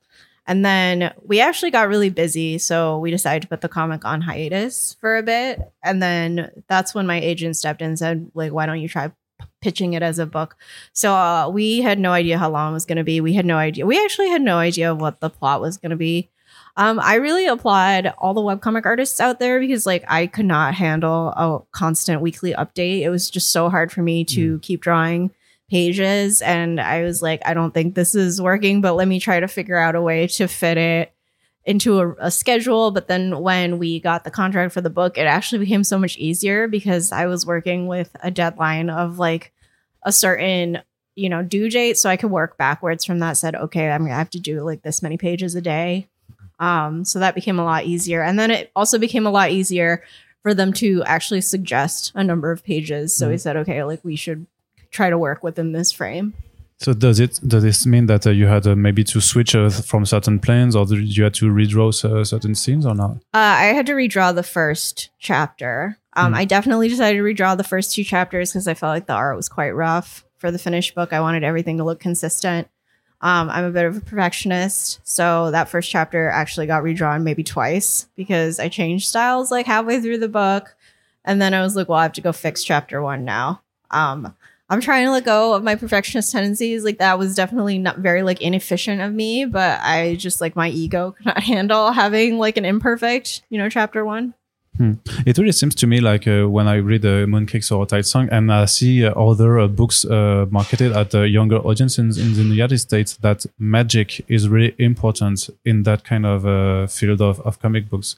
and 0.46 0.64
then 0.64 1.12
we 1.24 1.40
actually 1.40 1.72
got 1.72 1.88
really 1.88 2.11
busy 2.11 2.59
so 2.59 2.98
we 2.98 3.11
decided 3.11 3.42
to 3.42 3.48
put 3.48 3.61
the 3.61 3.68
comic 3.68 4.05
on 4.05 4.20
hiatus 4.20 4.96
for 5.00 5.16
a 5.16 5.22
bit. 5.22 5.61
And 5.83 6.00
then 6.00 6.62
that's 6.68 6.94
when 6.94 7.07
my 7.07 7.20
agent 7.20 7.57
stepped 7.57 7.83
in 7.83 7.88
and 7.88 7.98
said 7.98 8.31
like 8.35 8.52
why 8.52 8.66
don't 8.66 8.81
you 8.81 8.88
try 8.88 9.11
pitching 9.66 9.94
it 9.94 10.02
as 10.02 10.20
a 10.20 10.26
book. 10.26 10.57
So 10.92 11.12
uh, 11.12 11.48
we 11.48 11.81
had 11.83 11.98
no 11.98 12.12
idea 12.12 12.38
how 12.38 12.48
long 12.48 12.70
it 12.70 12.74
was 12.74 12.87
going 12.87 12.98
to 12.98 13.02
be. 13.02 13.20
We 13.20 13.33
had 13.33 13.44
no 13.44 13.57
idea. 13.57 13.85
We 13.85 14.00
actually 14.00 14.29
had 14.29 14.40
no 14.40 14.59
idea 14.59 14.94
what 14.94 15.18
the 15.18 15.29
plot 15.29 15.61
was 15.61 15.76
going 15.76 15.90
to 15.90 15.96
be. 15.96 16.31
Um, 16.76 17.00
I 17.02 17.14
really 17.14 17.48
applaud 17.48 18.14
all 18.18 18.33
the 18.33 18.42
webcomic 18.42 18.87
artists 18.87 19.18
out 19.20 19.40
there 19.40 19.59
because 19.59 19.87
like 19.87 20.05
I 20.07 20.29
could 20.29 20.44
not 20.44 20.74
handle 20.74 21.31
a 21.31 21.59
constant 21.72 22.22
weekly 22.22 22.52
update. 22.52 23.00
It 23.00 23.11
was 23.11 23.29
just 23.29 23.50
so 23.50 23.68
hard 23.68 23.90
for 23.90 24.02
me 24.02 24.24
to 24.26 24.59
mm. 24.59 24.62
keep 24.62 24.83
drawing 24.83 25.33
pages 25.68 26.42
and 26.42 26.81
I 26.81 27.02
was 27.02 27.22
like 27.22 27.42
I 27.44 27.52
don't 27.52 27.74
think 27.74 27.96
this 27.96 28.14
is 28.14 28.40
working 28.40 28.81
but 28.81 28.94
let 28.94 29.09
me 29.09 29.18
try 29.18 29.40
to 29.40 29.48
figure 29.48 29.76
out 29.76 29.96
a 29.96 30.00
way 30.00 30.29
to 30.29 30.46
fit 30.46 30.79
it 30.79 31.12
into 31.66 31.98
a, 31.98 32.14
a, 32.20 32.31
schedule. 32.31 32.92
But 32.92 33.09
then 33.09 33.40
when 33.40 33.79
we 33.79 34.00
got 34.00 34.24
the 34.24 34.31
contract 34.31 34.72
for 34.72 34.81
the 34.81 34.88
book, 34.88 35.18
it 35.18 35.26
actually 35.26 35.59
became 35.59 35.85
so 35.85 35.98
much 35.98 36.16
easier 36.16 36.68
because 36.68 37.12
I 37.12 37.26
was 37.26 37.44
working 37.44 37.88
with 37.88 38.16
a 38.22 38.31
deadline 38.31 38.88
of 38.88 39.18
like 39.18 39.52
a 40.07 40.12
certain 40.12 40.81
you 41.14 41.29
know 41.29 41.42
due 41.42 41.69
date 41.69 41.99
so 41.99 42.09
i 42.09 42.16
could 42.16 42.31
work 42.31 42.57
backwards 42.57 43.05
from 43.05 43.19
that 43.19 43.37
said 43.37 43.55
okay 43.55 43.90
i'm 43.90 44.03
gonna 44.03 44.14
have 44.14 44.31
to 44.31 44.40
do 44.40 44.62
like 44.62 44.81
this 44.83 45.03
many 45.03 45.19
pages 45.19 45.55
a 45.55 45.61
day. 45.61 46.09
Um, 46.59 47.05
so 47.05 47.19
that 47.19 47.35
became 47.35 47.59
a 47.59 47.64
lot 47.64 47.85
easier 47.85 48.23
and 48.23 48.38
then 48.38 48.51
it 48.51 48.73
also 48.75 48.99
became 48.99 49.27
a 49.27 49.31
lot 49.31 49.51
easier 49.51 50.03
for 50.42 50.55
them 50.55 50.73
to 50.75 51.03
actually 51.05 51.42
suggest 51.42 52.12
a 52.14 52.25
number 52.25 52.51
of 52.51 52.64
pages 52.64 53.14
so 53.14 53.27
mm-hmm. 53.27 53.33
we 53.33 53.38
said 53.38 53.59
okay 53.59 53.85
like 53.85 54.03
we 54.03 54.16
should 54.16 54.47
try 54.90 55.11
to 55.11 55.19
work 55.19 55.42
within 55.42 55.73
this 55.73 55.92
frame. 55.92 56.35
So 56.79 56.92
does 56.92 57.21
it 57.21 57.40
does 57.47 57.62
this 57.62 57.87
mean 57.87 58.07
that 58.07 58.27
uh, 58.27 58.31
you 58.31 58.47
had 58.47 58.66
uh, 58.66 58.77
maybe 58.77 59.03
to 59.05 59.21
switch 59.21 59.55
uh, 59.55 59.71
from 59.71 60.05
certain 60.05 60.38
planes 60.38 60.77
or 60.77 60.85
did 60.85 61.16
you 61.16 61.25
had 61.25 61.35
to 61.35 61.47
redraw 61.47 61.88
uh, 62.05 62.25
certain 62.25 62.55
scenes 62.55 62.85
or 62.85 62.95
not? 62.95 63.12
Uh, 63.33 63.57
i 63.64 63.66
had 63.77 63.87
to 63.87 63.92
redraw 63.92 64.35
the 64.35 64.42
first 64.42 65.11
chapter 65.19 65.99
um, 66.16 66.33
mm. 66.33 66.37
I 66.37 66.44
definitely 66.44 66.88
decided 66.88 67.18
to 67.18 67.24
redraw 67.24 67.57
the 67.57 67.64
first 67.64 67.94
two 67.94 68.02
chapters 68.02 68.50
because 68.50 68.66
I 68.66 68.74
felt 68.74 68.90
like 68.90 69.07
the 69.07 69.12
art 69.12 69.37
was 69.37 69.48
quite 69.48 69.70
rough 69.70 70.24
for 70.38 70.50
the 70.50 70.59
finished 70.59 70.94
book. 70.94 71.12
I 71.12 71.20
wanted 71.20 71.44
everything 71.44 71.79
to 71.79 71.85
look 71.85 72.00
consistent. 72.00 72.68
Um, 73.20 73.48
I'm 73.48 73.64
a 73.64 73.70
bit 73.70 73.85
of 73.85 73.96
a 73.96 74.00
perfectionist, 74.00 75.00
so 75.05 75.50
that 75.50 75.68
first 75.68 75.90
chapter 75.90 76.29
actually 76.29 76.66
got 76.66 76.83
redrawn 76.83 77.24
maybe 77.24 77.42
twice 77.42 78.09
because 78.14 78.59
I 78.59 78.68
changed 78.68 79.09
styles 79.09 79.50
like 79.50 79.66
halfway 79.66 80.00
through 80.00 80.18
the 80.18 80.29
book, 80.29 80.74
and 81.24 81.40
then 81.40 81.55
I 81.55 81.62
was 81.62 81.76
like, 81.76 81.88
"Well, 81.88 81.98
I 81.98 82.02
have 82.02 82.12
to 82.14 82.20
go 82.20 82.33
fix 82.33 82.62
chapter 82.62 83.00
one 83.00 83.24
now." 83.24 83.62
Um, 83.90 84.35
I'm 84.68 84.81
trying 84.81 85.07
to 85.07 85.12
let 85.12 85.24
go 85.24 85.55
of 85.55 85.62
my 85.62 85.76
perfectionist 85.76 86.33
tendencies. 86.33 86.85
Like 86.85 86.98
that 86.98 87.18
was 87.18 87.35
definitely 87.35 87.79
not 87.79 87.98
very 87.98 88.22
like 88.22 88.42
inefficient 88.42 89.00
of 89.00 89.12
me, 89.12 89.44
but 89.44 89.81
I 89.81 90.16
just 90.16 90.40
like 90.40 90.57
my 90.57 90.68
ego 90.68 91.12
could 91.12 91.26
not 91.26 91.42
handle 91.42 91.92
having 91.92 92.38
like 92.38 92.57
an 92.57 92.64
imperfect, 92.64 93.42
you 93.48 93.59
know, 93.59 93.70
chapter 93.70 94.05
one. 94.05 94.35
It 95.27 95.39
really 95.39 95.53
seems 95.53 95.75
to 95.77 95.87
me 95.87 96.01
like 96.01 96.27
uh, 96.27 96.49
when 96.49 96.69
I 96.69 96.77
read 96.77 97.05
uh, 97.05 97.27
Mooncakes 97.27 97.73
or 97.73 97.87
Tidesong 97.87 98.29
and 98.31 98.53
I 98.53 98.67
see 98.67 99.05
uh, 99.05 99.12
other 99.12 99.59
uh, 99.59 99.69
books 99.69 100.05
uh, 100.05 100.47
marketed 100.51 100.93
at 100.93 101.12
younger 101.15 101.59
audience 101.59 101.99
in, 101.99 102.07
in 102.07 102.35
the 102.35 102.55
United 102.55 102.79
States 102.79 103.17
that 103.19 103.47
magic 103.59 104.25
is 104.29 104.49
really 104.49 104.75
important 104.79 105.49
in 105.65 105.85
that 105.85 106.05
kind 106.05 106.27
of 106.27 106.47
uh, 106.47 106.87
field 106.87 107.21
of, 107.21 107.41
of 107.41 107.61
comic 107.61 107.89
books. 107.89 108.17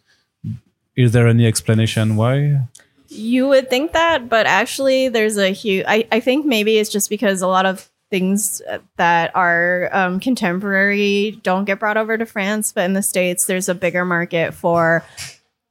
Is 0.96 1.12
there 1.12 1.28
any 1.28 1.46
explanation 1.46 2.16
why? 2.16 2.60
You 3.08 3.48
would 3.48 3.70
think 3.70 3.92
that, 3.92 4.28
but 4.28 4.46
actually, 4.46 5.08
there's 5.08 5.38
a 5.38 5.50
huge. 5.50 5.84
I, 5.86 6.06
I 6.10 6.20
think 6.20 6.44
maybe 6.44 6.78
it's 6.78 6.90
just 6.90 7.08
because 7.08 7.40
a 7.40 7.46
lot 7.46 7.64
of 7.66 7.88
things 8.10 8.60
that 8.96 9.30
are 9.34 9.88
um, 9.92 10.18
contemporary 10.18 11.38
don't 11.42 11.64
get 11.64 11.78
brought 11.78 11.96
over 11.96 12.18
to 12.18 12.26
France, 12.26 12.72
but 12.72 12.84
in 12.84 12.94
the 12.94 13.02
States, 13.02 13.46
there's 13.46 13.68
a 13.68 13.74
bigger 13.74 14.04
market 14.04 14.54
for 14.54 15.04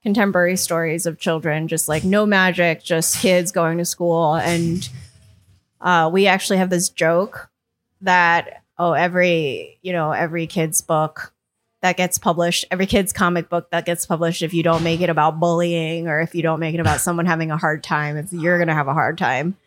contemporary 0.08 0.56
stories 0.56 1.06
of 1.06 1.20
children, 1.20 1.67
just 1.67 1.89
like 1.89 2.06
no 2.06 2.26
magic, 2.26 2.82
just 2.82 3.20
kids 3.20 3.52
going 3.52 3.78
to 3.78 3.84
school. 3.84 4.36
And 4.36 4.88
uh, 5.82 6.10
we 6.13 6.28
actually 6.28 6.60
have 6.60 6.70
this 6.70 6.88
joke 6.88 7.50
that, 8.00 8.63
oh, 8.78 8.93
every, 8.93 9.78
you 9.82 9.91
know, 9.91 10.13
every 10.13 10.48
kid's 10.48 10.80
book 10.80 11.34
that 11.82 11.98
gets 11.98 12.17
published, 12.17 12.63
every 12.72 12.86
kid's 12.86 13.12
comic 13.12 13.50
book 13.50 13.70
that 13.72 13.86
gets 13.86 14.06
published, 14.06 14.43
if 14.43 14.54
you 14.54 14.63
don't 14.63 14.82
make 14.82 15.02
it 15.02 15.10
about 15.10 15.41
bullying 15.41 16.08
or 16.08 16.22
if 16.22 16.34
you 16.34 16.41
don't 16.41 16.62
make 16.62 16.74
it 16.74 16.80
about 16.80 17.02
someone 17.02 17.26
having 17.26 17.52
a 17.52 17.58
hard 17.58 17.84
time, 17.84 18.15
it's, 18.15 18.32
you're 18.32 18.58
going 18.58 18.70
to 18.70 18.74
have 18.74 18.88
a 18.88 18.93
hard 18.93 19.17
time 19.17 19.58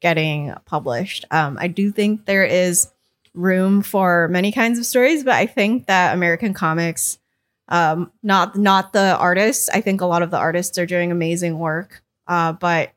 getting 0.00 0.54
published. 0.64 1.24
Um, 1.32 1.58
I 1.60 1.66
do 1.66 1.90
think 1.90 2.24
there 2.24 2.44
is 2.44 2.88
room 3.34 3.82
for 3.82 4.28
many 4.28 4.52
kinds 4.52 4.78
of 4.78 4.86
stories, 4.86 5.24
but 5.24 5.34
I 5.34 5.46
think 5.46 5.86
that 5.86 6.14
American 6.14 6.54
comics, 6.54 7.18
um, 7.68 8.10
not 8.22 8.56
not 8.56 8.92
the 8.92 9.16
artists, 9.16 9.68
I 9.68 9.80
think 9.80 10.00
a 10.00 10.06
lot 10.06 10.22
of 10.22 10.30
the 10.30 10.38
artists 10.38 10.78
are 10.78 10.86
doing 10.86 11.10
amazing 11.12 11.58
work, 11.58 12.02
uh, 12.26 12.52
but 12.52 12.92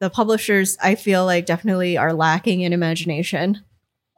the 0.00 0.10
publishers, 0.10 0.76
I 0.82 0.96
feel 0.96 1.24
like 1.24 1.46
definitely 1.46 1.96
are 1.96 2.12
lacking 2.12 2.62
in 2.62 2.72
imagination. 2.72 3.62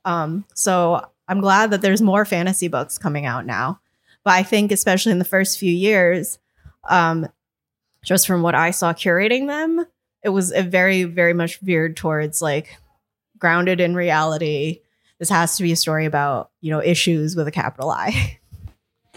Um, 0.07 0.45
so 0.55 1.07
I'm 1.29 1.41
glad 1.41 1.71
that 1.71 1.83
there's 1.83 2.03
more 2.03 2.25
fantasy 2.25 2.69
books 2.69 2.97
coming 2.99 3.27
out 3.27 3.47
now. 3.47 3.81
But 4.25 4.33
I 4.33 4.43
think, 4.43 4.73
especially 4.73 5.13
in 5.13 5.19
the 5.19 5.27
first 5.27 5.59
few 5.59 5.73
years, 5.73 6.39
um, 6.89 7.29
just 8.03 8.27
from 8.27 8.43
what 8.43 8.55
I 8.55 8.71
saw 8.71 8.93
curating 8.93 9.47
them, 9.47 9.85
it 10.23 10.31
was 10.31 10.53
very, 10.53 11.05
very 11.05 11.35
much 11.35 11.59
veered 11.59 11.97
towards 11.97 12.41
like 12.41 12.79
grounded 13.39 13.81
in 13.81 13.95
reality. 13.95 14.81
This 15.19 15.29
has 15.29 15.57
to 15.59 15.63
be 15.63 15.73
a 15.73 15.77
story 15.77 16.07
about, 16.07 16.51
you 16.61 16.71
know, 16.71 16.83
issues 16.83 17.37
with 17.37 17.47
a 17.47 17.53
capital 17.53 17.91
I. 17.91 18.39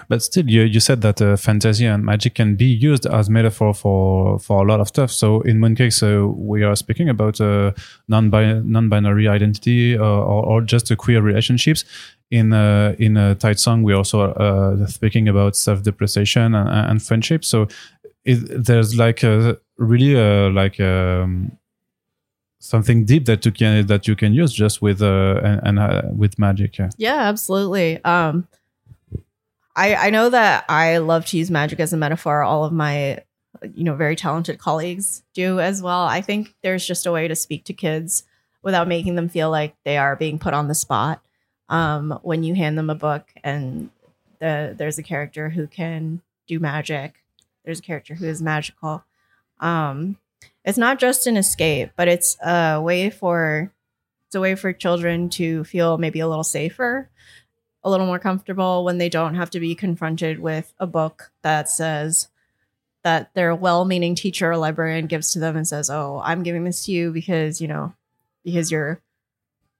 But 0.09 0.23
still, 0.23 0.49
you, 0.49 0.61
you 0.61 0.79
said 0.79 1.01
that 1.01 1.21
uh, 1.21 1.35
fantasy 1.35 1.85
and 1.85 2.03
magic 2.03 2.35
can 2.35 2.55
be 2.55 2.65
used 2.65 3.05
as 3.05 3.29
metaphor 3.29 3.73
for 3.73 4.39
for 4.39 4.65
a 4.65 4.67
lot 4.67 4.79
of 4.79 4.87
stuff. 4.87 5.11
So 5.11 5.41
in 5.41 5.59
Mooncakes, 5.59 6.01
uh, 6.01 6.27
we 6.27 6.63
are 6.63 6.75
speaking 6.75 7.09
about 7.09 7.41
uh, 7.41 7.71
non 8.07 8.29
non-binary 8.29 9.27
identity 9.27 9.97
uh, 9.97 10.03
or, 10.03 10.45
or 10.45 10.61
just 10.61 10.95
queer 10.97 11.21
relationships. 11.21 11.83
In 12.31 12.53
uh, 12.53 12.95
in 12.99 13.17
a 13.17 13.35
Tidesong, 13.35 13.83
we 13.83 13.93
also 13.93 14.31
uh, 14.31 14.85
speaking 14.87 15.27
about 15.27 15.55
self-depreciation 15.55 16.55
and, 16.55 16.69
and 16.69 17.01
friendship. 17.01 17.43
So 17.43 17.67
it, 18.25 18.65
there's 18.65 18.97
like 18.97 19.23
a, 19.23 19.57
really 19.77 20.15
uh, 20.15 20.49
like 20.49 20.79
um, 20.79 21.57
something 22.59 23.05
deep 23.05 23.25
that 23.25 23.45
you 23.45 23.51
can 23.51 23.87
that 23.87 24.07
you 24.07 24.15
can 24.15 24.33
use 24.33 24.51
just 24.53 24.81
with 24.81 25.01
uh 25.01 25.39
and, 25.43 25.61
and 25.63 25.79
uh, 25.79 26.01
with 26.15 26.37
magic. 26.39 26.77
Yeah. 26.77 26.89
Yeah, 26.97 27.19
absolutely. 27.29 28.03
Um, 28.03 28.47
I 29.77 29.95
I 29.95 30.09
know 30.09 30.29
that 30.29 30.65
I 30.67 30.97
love 30.97 31.25
to 31.27 31.37
use 31.37 31.49
magic 31.49 31.79
as 31.79 31.93
a 31.93 31.97
metaphor. 31.97 32.43
All 32.43 32.65
of 32.65 32.73
my 32.73 33.19
you 33.73 33.83
know 33.83 33.95
very 33.95 34.15
talented 34.15 34.59
colleagues 34.59 35.23
do 35.33 35.59
as 35.59 35.81
well. 35.81 36.01
I 36.01 36.21
think 36.21 36.55
there's 36.63 36.85
just 36.85 37.05
a 37.05 37.11
way 37.11 37.27
to 37.27 37.35
speak 37.35 37.63
to 37.65 37.73
kids 37.73 38.23
without 38.63 38.87
making 38.87 39.15
them 39.15 39.29
feel 39.29 39.49
like 39.49 39.75
they 39.85 39.97
are 39.97 40.15
being 40.15 40.39
put 40.39 40.53
on 40.53 40.67
the 40.67 40.75
spot. 40.75 41.21
Um, 41.69 42.19
when 42.23 42.43
you 42.43 42.55
hand 42.55 42.77
them 42.77 42.89
a 42.89 42.95
book 42.95 43.31
and 43.43 43.89
the, 44.39 44.73
there's 44.77 44.97
a 44.97 45.03
character 45.03 45.49
who 45.49 45.67
can 45.67 46.21
do 46.47 46.59
magic, 46.59 47.23
there's 47.65 47.79
a 47.79 47.83
character 47.83 48.15
who 48.15 48.25
is 48.25 48.41
magical. 48.41 49.03
Um, 49.59 50.17
it's 50.63 50.77
not 50.77 50.99
just 50.99 51.27
an 51.27 51.37
escape, 51.37 51.91
but 51.95 52.07
it's 52.07 52.37
a 52.41 52.81
way 52.81 53.09
for 53.09 53.71
it's 54.27 54.35
a 54.35 54.41
way 54.41 54.55
for 54.55 54.73
children 54.73 55.29
to 55.29 55.63
feel 55.63 55.97
maybe 55.97 56.19
a 56.19 56.27
little 56.27 56.43
safer, 56.43 57.09
a 57.83 57.89
little 57.89 58.05
more 58.05 58.19
comfortable 58.19 58.83
when 58.83 58.97
they 58.97 59.09
don't 59.09 59.35
have 59.35 59.49
to 59.51 59.59
be 59.59 59.75
confronted 59.75 60.39
with 60.39 60.73
a 60.79 60.87
book 60.87 61.31
that 61.41 61.69
says 61.69 62.27
that 63.03 63.33
their 63.33 63.55
well-meaning 63.55 64.15
teacher 64.15 64.51
or 64.51 64.57
librarian 64.57 65.07
gives 65.07 65.31
to 65.31 65.39
them 65.39 65.55
and 65.55 65.67
says, 65.67 65.89
"Oh, 65.89 66.21
I'm 66.23 66.43
giving 66.43 66.63
this 66.65 66.85
to 66.85 66.91
you 66.91 67.11
because, 67.11 67.61
you 67.61 67.67
know, 67.67 67.93
because 68.43 68.71
you're 68.71 69.01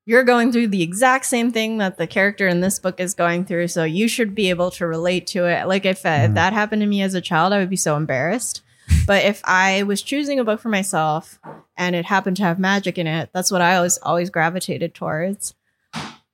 you're 0.05 0.23
going 0.23 0.53
through 0.53 0.67
the 0.67 0.83
exact 0.83 1.25
same 1.25 1.51
thing 1.51 1.79
that 1.79 1.97
the 1.97 2.07
character 2.07 2.47
in 2.47 2.62
this 2.62 2.79
book 2.79 3.01
is 3.01 3.13
going 3.13 3.43
through, 3.43 3.67
so 3.67 3.83
you 3.83 4.07
should 4.07 4.33
be 4.33 4.49
able 4.49 4.71
to 4.71 4.88
relate 4.88 5.27
to 5.27 5.45
it." 5.45 5.67
Like 5.67 5.86
if, 5.86 6.03
mm. 6.03 6.25
if 6.25 6.33
that 6.36 6.53
happened 6.53 6.81
to 6.81 6.88
me 6.88 7.01
as 7.01 7.13
a 7.13 7.21
child, 7.21 7.51
I 7.51 7.57
would 7.57 7.69
be 7.69 7.75
so 7.75 7.97
embarrassed. 7.97 8.62
But 9.05 9.25
if 9.25 9.41
I 9.43 9.83
was 9.83 10.01
choosing 10.01 10.39
a 10.39 10.45
book 10.45 10.62
for 10.62 10.69
myself 10.69 11.39
and 11.75 11.95
it 11.95 12.05
happened 12.05 12.38
to 12.38 12.43
have 12.43 12.60
magic 12.60 12.97
in 12.97 13.07
it, 13.07 13.29
that's 13.33 13.51
what 13.51 13.62
I 13.62 13.75
always 13.75 13.97
always 13.97 14.29
gravitated 14.29 14.93
towards. 14.93 15.53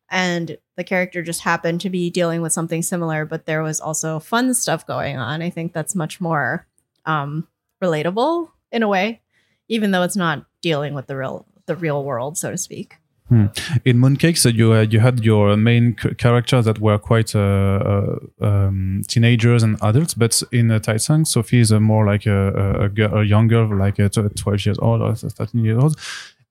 And 0.09 0.57
the 0.75 0.83
character 0.83 1.21
just 1.21 1.41
happened 1.41 1.81
to 1.81 1.89
be 1.89 2.09
dealing 2.09 2.41
with 2.41 2.53
something 2.53 2.81
similar, 2.81 3.25
but 3.25 3.45
there 3.45 3.61
was 3.61 3.79
also 3.79 4.19
fun 4.19 4.53
stuff 4.53 4.85
going 4.87 5.17
on. 5.17 5.41
I 5.41 5.49
think 5.49 5.73
that's 5.73 5.95
much 5.95 6.19
more 6.19 6.65
um, 7.05 7.47
relatable 7.83 8.49
in 8.71 8.83
a 8.83 8.87
way, 8.87 9.21
even 9.67 9.91
though 9.91 10.03
it's 10.03 10.15
not 10.15 10.45
dealing 10.61 10.93
with 10.93 11.07
the 11.07 11.15
real 11.15 11.45
the 11.65 11.75
real 11.75 12.03
world, 12.03 12.37
so 12.37 12.51
to 12.51 12.57
speak. 12.57 12.95
Hmm. 13.29 13.45
In 13.85 13.99
Mooncakes, 13.99 14.53
you 14.53 14.73
uh, 14.73 14.81
you 14.81 14.99
had 14.99 15.23
your 15.23 15.55
main 15.55 15.95
characters 15.95 16.65
that 16.65 16.79
were 16.79 16.99
quite 16.99 17.33
uh, 17.35 17.39
uh, 17.39 18.19
um, 18.41 19.01
teenagers 19.07 19.63
and 19.63 19.77
adults, 19.81 20.13
but 20.13 20.43
in 20.51 20.71
uh, 20.71 20.79
Tide 20.79 21.01
Sophie 21.01 21.59
is 21.59 21.71
more 21.71 22.05
like 22.05 22.25
a, 22.25 22.91
a, 22.97 23.19
a, 23.19 23.23
young 23.23 23.47
girl, 23.47 23.75
like 23.75 23.97
a 23.97 24.09
12 24.09 24.65
years 24.65 24.77
old 24.79 25.01
or 25.01 25.15
13 25.15 25.63
years 25.63 25.81
old. 25.81 25.99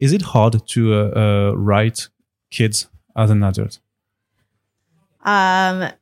Is 0.01 0.13
it 0.13 0.23
hard 0.23 0.67
to 0.67 0.95
uh, 0.95 0.97
uh, 0.97 1.53
write 1.57 2.09
kids 2.51 2.89
as 3.15 3.31
an 3.31 3.43
adult? 3.45 3.79
Um, 5.23 5.93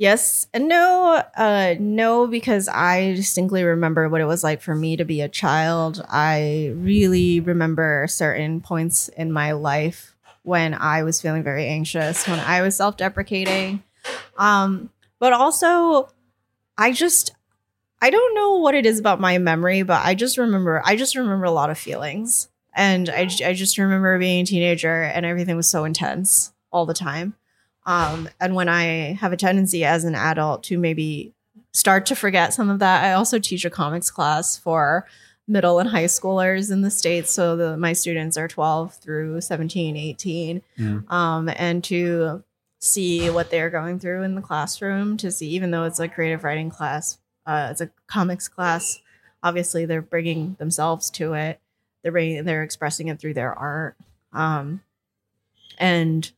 Yes 0.00 0.46
and 0.54 0.66
no. 0.66 1.22
Uh, 1.36 1.74
no, 1.78 2.26
because 2.26 2.68
I 2.68 3.12
distinctly 3.12 3.64
remember 3.64 4.08
what 4.08 4.22
it 4.22 4.24
was 4.24 4.42
like 4.42 4.62
for 4.62 4.74
me 4.74 4.96
to 4.96 5.04
be 5.04 5.20
a 5.20 5.28
child. 5.28 6.02
I 6.08 6.72
really 6.74 7.40
remember 7.40 8.06
certain 8.08 8.62
points 8.62 9.08
in 9.08 9.30
my 9.30 9.52
life 9.52 10.16
when 10.42 10.72
I 10.72 11.02
was 11.02 11.20
feeling 11.20 11.42
very 11.42 11.66
anxious, 11.66 12.26
when 12.26 12.40
I 12.40 12.62
was 12.62 12.74
self 12.76 12.96
deprecating. 12.96 13.82
Um, 14.38 14.88
but 15.18 15.34
also, 15.34 16.08
I 16.78 16.92
just, 16.92 17.32
I 18.00 18.08
don't 18.08 18.34
know 18.34 18.56
what 18.56 18.74
it 18.74 18.86
is 18.86 18.98
about 18.98 19.20
my 19.20 19.36
memory, 19.36 19.82
but 19.82 20.02
I 20.02 20.14
just 20.14 20.38
remember, 20.38 20.80
I 20.82 20.96
just 20.96 21.14
remember 21.14 21.44
a 21.44 21.50
lot 21.50 21.68
of 21.68 21.76
feelings. 21.76 22.48
And 22.72 23.10
I, 23.10 23.28
I 23.44 23.52
just 23.52 23.76
remember 23.76 24.18
being 24.18 24.44
a 24.44 24.46
teenager 24.46 25.02
and 25.02 25.26
everything 25.26 25.56
was 25.56 25.68
so 25.68 25.84
intense 25.84 26.54
all 26.72 26.86
the 26.86 26.94
time. 26.94 27.34
Um, 27.90 28.28
and 28.40 28.54
when 28.54 28.68
I 28.68 29.14
have 29.14 29.32
a 29.32 29.36
tendency 29.36 29.84
as 29.84 30.04
an 30.04 30.14
adult 30.14 30.62
to 30.64 30.78
maybe 30.78 31.34
start 31.72 32.06
to 32.06 32.14
forget 32.14 32.54
some 32.54 32.70
of 32.70 32.78
that, 32.78 33.04
I 33.04 33.14
also 33.14 33.40
teach 33.40 33.64
a 33.64 33.70
comics 33.70 34.12
class 34.12 34.56
for 34.56 35.08
middle 35.48 35.80
and 35.80 35.88
high 35.88 36.04
schoolers 36.04 36.70
in 36.70 36.82
the 36.82 36.90
States. 36.90 37.32
So 37.32 37.56
the, 37.56 37.76
my 37.76 37.92
students 37.92 38.36
are 38.36 38.46
12 38.46 38.94
through 38.94 39.40
17, 39.40 39.96
18. 39.96 40.62
Mm. 40.78 41.10
Um, 41.10 41.50
and 41.56 41.82
to 41.84 42.44
see 42.78 43.28
what 43.28 43.50
they're 43.50 43.70
going 43.70 43.98
through 43.98 44.22
in 44.22 44.36
the 44.36 44.40
classroom, 44.40 45.16
to 45.16 45.32
see, 45.32 45.48
even 45.48 45.72
though 45.72 45.82
it's 45.82 45.98
a 45.98 46.06
creative 46.06 46.44
writing 46.44 46.70
class, 46.70 47.18
uh, 47.44 47.70
it's 47.72 47.80
a 47.80 47.90
comics 48.06 48.46
class, 48.46 49.00
obviously 49.42 49.84
they're 49.84 50.00
bringing 50.00 50.54
themselves 50.60 51.10
to 51.10 51.32
it. 51.32 51.58
They're 52.04 52.12
bringing, 52.12 52.44
they're 52.44 52.62
expressing 52.62 53.08
it 53.08 53.18
through 53.18 53.34
their 53.34 53.52
art. 53.52 53.96
Um, 54.32 54.82
and 55.76 56.30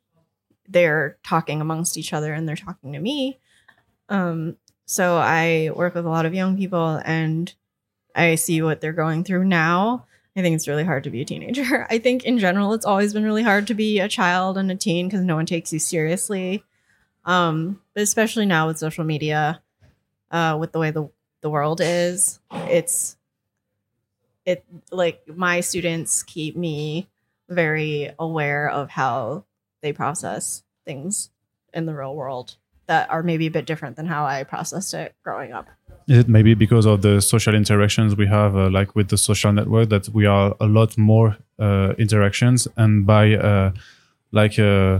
they're 0.68 1.18
talking 1.24 1.60
amongst 1.60 1.96
each 1.96 2.12
other 2.12 2.32
and 2.32 2.48
they're 2.48 2.56
talking 2.56 2.92
to 2.92 2.98
me. 2.98 3.38
Um, 4.08 4.56
so 4.86 5.16
I 5.16 5.70
work 5.74 5.94
with 5.94 6.06
a 6.06 6.10
lot 6.10 6.26
of 6.26 6.34
young 6.34 6.56
people 6.56 7.00
and 7.04 7.52
I 8.14 8.34
see 8.34 8.62
what 8.62 8.80
they're 8.80 8.92
going 8.92 9.24
through 9.24 9.44
now. 9.44 10.06
I 10.36 10.42
think 10.42 10.56
it's 10.56 10.68
really 10.68 10.84
hard 10.84 11.04
to 11.04 11.10
be 11.10 11.22
a 11.22 11.24
teenager. 11.24 11.86
I 11.90 11.98
think 11.98 12.24
in 12.24 12.38
general, 12.38 12.72
it's 12.72 12.86
always 12.86 13.12
been 13.12 13.24
really 13.24 13.42
hard 13.42 13.66
to 13.68 13.74
be 13.74 14.00
a 14.00 14.08
child 14.08 14.56
and 14.56 14.70
a 14.70 14.76
teen 14.76 15.08
because 15.08 15.24
no 15.24 15.36
one 15.36 15.46
takes 15.46 15.72
you 15.72 15.78
seriously. 15.78 16.64
Um, 17.24 17.80
but 17.94 18.02
especially 18.02 18.46
now 18.46 18.66
with 18.66 18.78
social 18.78 19.04
media, 19.04 19.62
uh, 20.30 20.56
with 20.58 20.72
the 20.72 20.78
way 20.78 20.90
the, 20.90 21.08
the 21.40 21.50
world 21.50 21.80
is, 21.82 22.40
it's 22.50 23.16
it 24.44 24.64
like 24.90 25.22
my 25.28 25.60
students 25.60 26.22
keep 26.22 26.56
me 26.56 27.08
very 27.48 28.10
aware 28.18 28.68
of 28.68 28.90
how 28.90 29.44
they 29.82 29.92
process 29.92 30.62
things 30.84 31.30
in 31.74 31.86
the 31.86 31.94
real 31.94 32.14
world 32.14 32.56
that 32.86 33.10
are 33.10 33.22
maybe 33.22 33.46
a 33.46 33.50
bit 33.50 33.66
different 33.66 33.96
than 33.96 34.06
how 34.06 34.24
I 34.24 34.44
processed 34.44 34.94
it 34.94 35.14
growing 35.22 35.52
up. 35.52 35.66
Is 36.08 36.18
it 36.18 36.28
maybe 36.28 36.54
because 36.54 36.84
of 36.84 37.02
the 37.02 37.20
social 37.20 37.54
interactions 37.54 38.16
we 38.16 38.26
have, 38.26 38.56
uh, 38.56 38.68
like 38.70 38.96
with 38.96 39.08
the 39.08 39.18
social 39.18 39.52
network, 39.52 39.88
that 39.90 40.08
we 40.08 40.26
are 40.26 40.56
a 40.60 40.66
lot 40.66 40.98
more 40.98 41.36
uh, 41.58 41.94
interactions, 41.96 42.66
and 42.76 43.06
by 43.06 43.34
uh, 43.34 43.72
like 44.32 44.58
uh, 44.58 44.98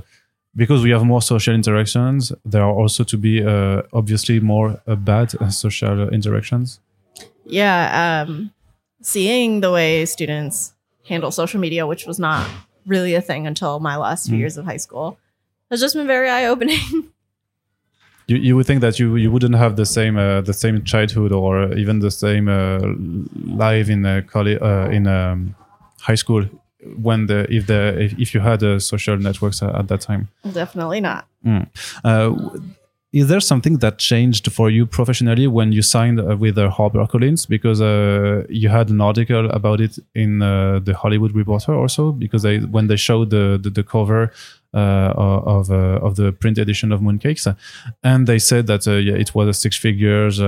because 0.55 0.83
we 0.83 0.91
have 0.91 1.05
more 1.05 1.21
social 1.21 1.55
interactions, 1.55 2.33
there 2.45 2.63
are 2.63 2.73
also 2.73 3.03
to 3.05 3.17
be 3.17 3.43
uh, 3.43 3.83
obviously 3.93 4.39
more 4.39 4.81
uh, 4.87 4.95
bad 4.95 5.35
uh, 5.41 5.49
social 5.51 6.09
interactions. 6.11 6.79
Yeah, 7.45 8.25
um, 8.25 8.53
seeing 9.01 9.61
the 9.61 9.73
way 9.73 10.07
students 10.07 10.75
handle 11.09 11.33
social 11.33 11.59
media, 11.59 11.85
which 11.87 12.07
was 12.07 12.19
not 12.19 12.49
really 12.87 13.15
a 13.15 13.21
thing 13.21 13.47
until 13.47 13.79
my 13.81 13.97
last 13.97 14.27
few 14.29 14.37
Mm. 14.37 14.41
years 14.41 14.57
of 14.59 14.65
high 14.65 14.79
school, 14.79 15.19
has 15.71 15.81
just 15.81 15.95
been 15.95 16.07
very 16.07 16.29
eye 16.29 16.47
opening. 16.47 16.79
You, 18.29 18.37
you 18.37 18.57
would 18.57 18.67
think 18.67 18.81
that 18.83 19.01
you, 19.01 19.17
you 19.17 19.33
wouldn't 19.33 19.57
have 19.57 19.75
the 19.75 19.85
same 19.85 20.17
uh, 20.17 20.41
the 20.43 20.53
same 20.55 20.85
childhood 20.85 21.33
or 21.33 21.75
even 21.75 21.99
the 21.99 22.11
same 22.11 22.49
uh, 22.49 22.79
life 23.45 23.89
in 23.91 24.07
uh, 24.07 24.23
college 24.31 24.59
uh, 24.63 24.89
in 24.93 25.07
um, 25.09 25.57
high 26.01 26.15
school 26.15 26.45
when 27.03 27.27
the 27.27 27.47
if 27.53 27.67
the 27.67 28.01
if, 28.01 28.13
if 28.19 28.33
you 28.35 28.41
had 28.41 28.63
social 28.81 29.17
networks 29.19 29.61
at, 29.63 29.75
at 29.75 29.89
that 29.89 30.01
time. 30.03 30.29
Definitely 30.53 31.01
not. 31.01 31.27
Uh, 32.05 32.31
is 33.13 33.29
there 33.29 33.41
something 33.41 33.77
that 33.79 33.99
changed 33.99 34.51
for 34.51 34.71
you 34.71 34.87
professionally 34.87 35.47
when 35.47 35.71
you 35.71 35.83
signed 35.83 36.19
uh, 36.19 36.35
with 36.35 36.57
uh, 36.57 36.71
HarperCollins? 36.71 37.47
Because 37.47 37.83
uh, 37.83 38.45
you 38.49 38.71
had 38.71 38.89
an 38.89 39.03
article 39.03 39.51
about 39.51 39.83
it 39.83 39.99
in 40.15 40.41
uh, 40.41 40.81
the 40.83 40.95
Hollywood 40.95 41.35
Reporter 41.35 41.75
also. 41.75 42.13
Because 42.13 42.43
they 42.43 42.59
when 42.59 42.87
they 42.87 42.97
showed 42.97 43.29
the 43.29 43.59
the, 43.63 43.69
the 43.69 43.83
cover 43.83 44.33
uh, 44.73 45.13
of 45.15 45.71
uh, 45.71 46.01
of 46.01 46.17
the 46.17 46.33
print 46.33 46.57
edition 46.57 46.91
of 46.91 47.03
Mooncakes, 47.03 47.55
and 48.03 48.27
they 48.27 48.39
said 48.39 48.67
that 48.69 48.89
uh, 48.89 48.93
yeah, 48.93 49.15
it 49.15 49.35
was 49.35 49.47
a 49.47 49.53
six 49.53 49.77
figures 49.77 50.39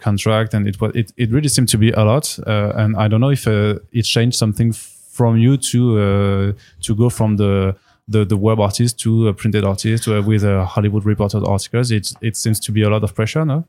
contract, 0.00 0.52
and 0.52 0.66
it 0.66 0.80
was 0.80 0.90
it, 0.96 1.12
it 1.16 1.30
really 1.30 1.48
seemed 1.48 1.68
to 1.68 1.78
be 1.78 1.92
a 1.92 2.02
lot. 2.02 2.36
And 2.44 2.96
I 2.96 3.06
don't 3.06 3.20
know 3.20 3.30
if 3.30 3.46
it 3.46 4.02
changed 4.02 4.36
something 4.36 4.72
from 4.72 5.36
you 5.36 5.56
to 5.58 6.54
to 6.80 6.94
go 6.96 7.08
from 7.08 7.36
the 7.36 7.76
the, 8.06 8.24
the 8.24 8.36
web 8.36 8.60
artist 8.60 8.98
to 9.00 9.28
a 9.28 9.34
printed 9.34 9.64
artist 9.64 10.06
uh, 10.08 10.22
with 10.24 10.44
a 10.44 10.64
Hollywood 10.64 11.04
Reporter 11.04 11.44
articles. 11.46 11.90
It 11.90 12.12
it 12.20 12.36
seems 12.36 12.60
to 12.60 12.72
be 12.72 12.82
a 12.82 12.90
lot 12.90 13.02
of 13.04 13.14
pressure, 13.14 13.44
no? 13.44 13.64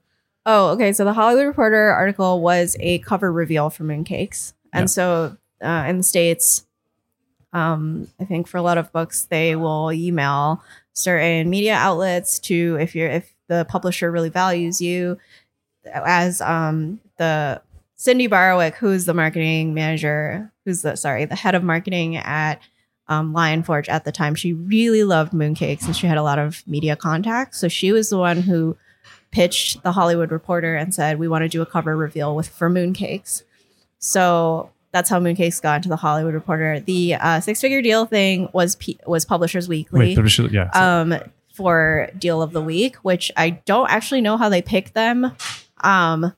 Oh, 0.46 0.70
okay. 0.72 0.94
So 0.94 1.06
the 1.06 1.14
Hollywood 1.14 1.46
Reporter 1.48 1.90
article 1.90 2.42
was 2.42 2.76
a 2.80 3.00
cover 3.00 3.32
reveal 3.32 3.70
for 3.70 3.84
Mooncakes. 3.84 4.54
And 4.74 4.84
Yeah. 4.84 4.88
so 4.88 5.38
uh, 5.62 5.86
in 5.88 5.98
the 5.98 6.04
States, 6.04 6.66
um, 7.54 8.08
I 8.20 8.26
think 8.26 8.48
for 8.48 8.58
a 8.58 8.62
lot 8.62 8.78
of 8.78 8.92
books, 8.92 9.24
they 9.26 9.56
will 9.56 9.92
email 9.94 10.62
certain 10.94 11.50
media 11.50 11.74
outlets 11.76 12.40
to 12.40 12.78
if 12.80 12.94
you're 12.96 13.10
if 13.10 13.34
the 13.48 13.66
publisher 13.70 14.12
really 14.12 14.30
values 14.30 14.82
you 14.82 15.18
as 15.94 16.42
um 16.42 17.00
the 17.18 17.62
Cindy 17.96 18.28
Barwick, 18.28 18.76
who's 18.76 19.06
the 19.06 19.14
marketing 19.14 19.74
manager, 19.74 20.52
who's 20.66 20.82
the 20.82 20.96
sorry, 20.98 21.26
the 21.26 21.36
head 21.36 21.56
of 21.56 21.64
marketing 21.64 22.18
at 22.18 22.60
um, 23.08 23.34
Lion 23.34 23.64
Forge 23.64 23.90
at 23.90 24.06
the 24.06 24.12
time. 24.12 24.36
She 24.36 24.54
really 24.54 25.04
loved 25.04 25.32
mooncakes 25.32 25.86
and 25.86 25.96
she 25.96 26.08
had 26.08 26.18
a 26.18 26.24
lot 26.24 26.40
of 26.40 26.64
media 26.68 26.96
contacts. 26.96 27.60
So 27.60 27.68
she 27.68 27.92
was 27.92 28.10
the 28.10 28.18
one 28.18 28.42
who 28.42 28.78
pitched 29.32 29.84
the 29.84 29.92
Hollywood 29.92 30.32
Reporter 30.32 30.76
and 30.76 30.94
said, 30.94 31.20
"We 31.20 31.28
want 31.28 31.44
to 31.44 31.50
do 31.50 31.62
a 31.62 31.66
cover 31.66 31.96
reveal 31.96 32.36
with 32.36 32.48
for 32.48 32.70
mooncakes." 32.70 33.44
So 34.00 34.72
that's 34.92 35.10
how 35.10 35.20
mooncakes 35.20 35.62
got 35.62 35.78
into 35.78 35.90
the 35.90 35.98
Hollywood 35.98 36.34
Reporter. 36.34 36.80
The 36.80 37.16
uh, 37.16 37.40
six 37.42 37.62
figure 37.62 37.82
deal 37.82 38.06
thing 38.06 38.50
was 38.54 38.78
P- 38.78 39.00
was 39.06 39.26
Publishers 39.26 39.68
Weekly 39.68 40.16
Wait, 40.16 40.52
yeah. 40.52 40.70
um, 40.74 41.16
for 41.54 42.10
deal 42.18 42.42
of 42.42 42.54
the 42.54 42.62
week, 42.62 42.96
which 42.98 43.32
I 43.36 43.50
don't 43.50 43.90
actually 43.90 44.22
know 44.22 44.38
how 44.38 44.50
they 44.50 44.62
pick 44.62 44.94
them. 44.94 45.32
Um, 45.82 46.34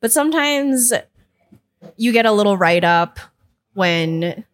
but 0.00 0.12
sometimes 0.12 0.92
you 1.96 2.12
get 2.12 2.26
a 2.26 2.32
little 2.32 2.56
write 2.56 2.84
up 2.84 3.18
when 3.74 4.44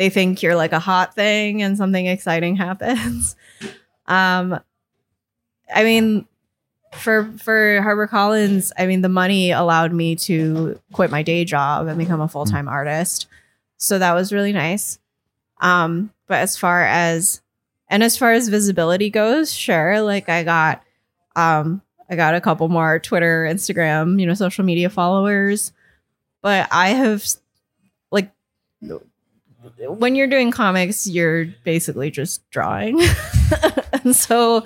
they 0.00 0.08
think 0.08 0.42
you're 0.42 0.56
like 0.56 0.72
a 0.72 0.78
hot 0.78 1.14
thing 1.14 1.60
and 1.60 1.76
something 1.76 2.06
exciting 2.06 2.56
happens. 2.56 3.36
Um, 4.06 4.58
I 5.72 5.84
mean, 5.84 6.26
for 6.94 7.30
for 7.36 7.82
Harper 7.82 8.06
Collins, 8.06 8.72
I 8.78 8.86
mean, 8.86 9.02
the 9.02 9.10
money 9.10 9.50
allowed 9.50 9.92
me 9.92 10.16
to 10.16 10.80
quit 10.94 11.10
my 11.10 11.22
day 11.22 11.44
job 11.44 11.86
and 11.86 11.98
become 11.98 12.22
a 12.22 12.28
full 12.28 12.46
time 12.46 12.66
artist, 12.66 13.26
so 13.76 13.98
that 13.98 14.14
was 14.14 14.32
really 14.32 14.54
nice. 14.54 14.98
Um, 15.60 16.10
but 16.26 16.38
as 16.38 16.56
far 16.56 16.82
as 16.82 17.42
and 17.88 18.02
as 18.02 18.16
far 18.16 18.32
as 18.32 18.48
visibility 18.48 19.10
goes, 19.10 19.52
sure, 19.52 20.00
like 20.00 20.30
I 20.30 20.44
got, 20.44 20.82
um, 21.36 21.82
I 22.08 22.16
got 22.16 22.34
a 22.34 22.40
couple 22.40 22.70
more 22.70 22.98
Twitter, 23.00 23.46
Instagram, 23.46 24.18
you 24.18 24.24
know, 24.24 24.32
social 24.32 24.64
media 24.64 24.88
followers, 24.88 25.74
but 26.40 26.68
I 26.72 26.88
have 26.88 27.22
when 29.88 30.14
you're 30.14 30.26
doing 30.26 30.50
comics, 30.50 31.06
you're 31.06 31.46
basically 31.64 32.10
just 32.10 32.48
drawing. 32.50 33.00
and 33.92 34.14
so 34.14 34.64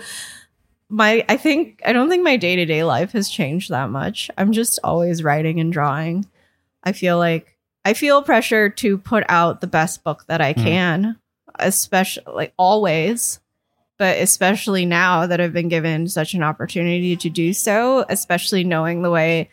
my 0.89 1.25
I 1.29 1.37
think 1.37 1.81
I 1.85 1.93
don't 1.93 2.09
think 2.09 2.23
my 2.23 2.37
day-to-day 2.37 2.85
life 2.85 3.13
has 3.13 3.29
changed 3.29 3.71
that 3.71 3.91
much. 3.91 4.31
I'm 4.39 4.53
just 4.53 4.79
always 4.85 5.23
writing 5.23 5.59
and 5.61 5.73
drawing. 5.73 6.27
I 6.83 6.93
feel 6.93 7.19
like 7.19 7.57
I 7.85 7.95
feel 7.95 8.23
pressure 8.23 8.69
to 8.69 8.99
put 8.99 9.25
out 9.29 9.61
the 9.61 9.67
best 9.67 10.05
book 10.05 10.25
that 10.29 10.41
I 10.41 10.55
Mhm. 10.55 10.63
can, 10.63 11.17
especially 11.59 12.25
like 12.33 12.53
always, 12.57 13.41
but 13.99 14.19
especially 14.19 14.87
now 14.87 15.27
that 15.27 15.41
I've 15.41 15.53
been 15.53 15.69
given 15.69 16.09
such 16.09 16.35
an 16.35 16.43
opportunity 16.43 17.17
to 17.17 17.29
do 17.31 17.53
so, 17.53 18.05
especially 18.09 18.65
knowing 18.65 19.03
the 19.03 19.11
way 19.11 19.49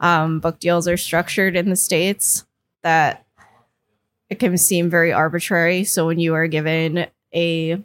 um, 0.00 0.40
book 0.40 0.58
deals 0.58 0.86
are 0.88 0.96
structured 0.96 1.56
in 1.56 1.70
the 1.70 1.76
states 1.76 2.44
that 2.82 3.23
it 4.34 4.40
can 4.40 4.58
seem 4.58 4.90
very 4.90 5.12
arbitrary. 5.12 5.84
So 5.84 6.06
when 6.06 6.18
you 6.18 6.34
are 6.34 6.48
given 6.48 7.06
a 7.32 7.82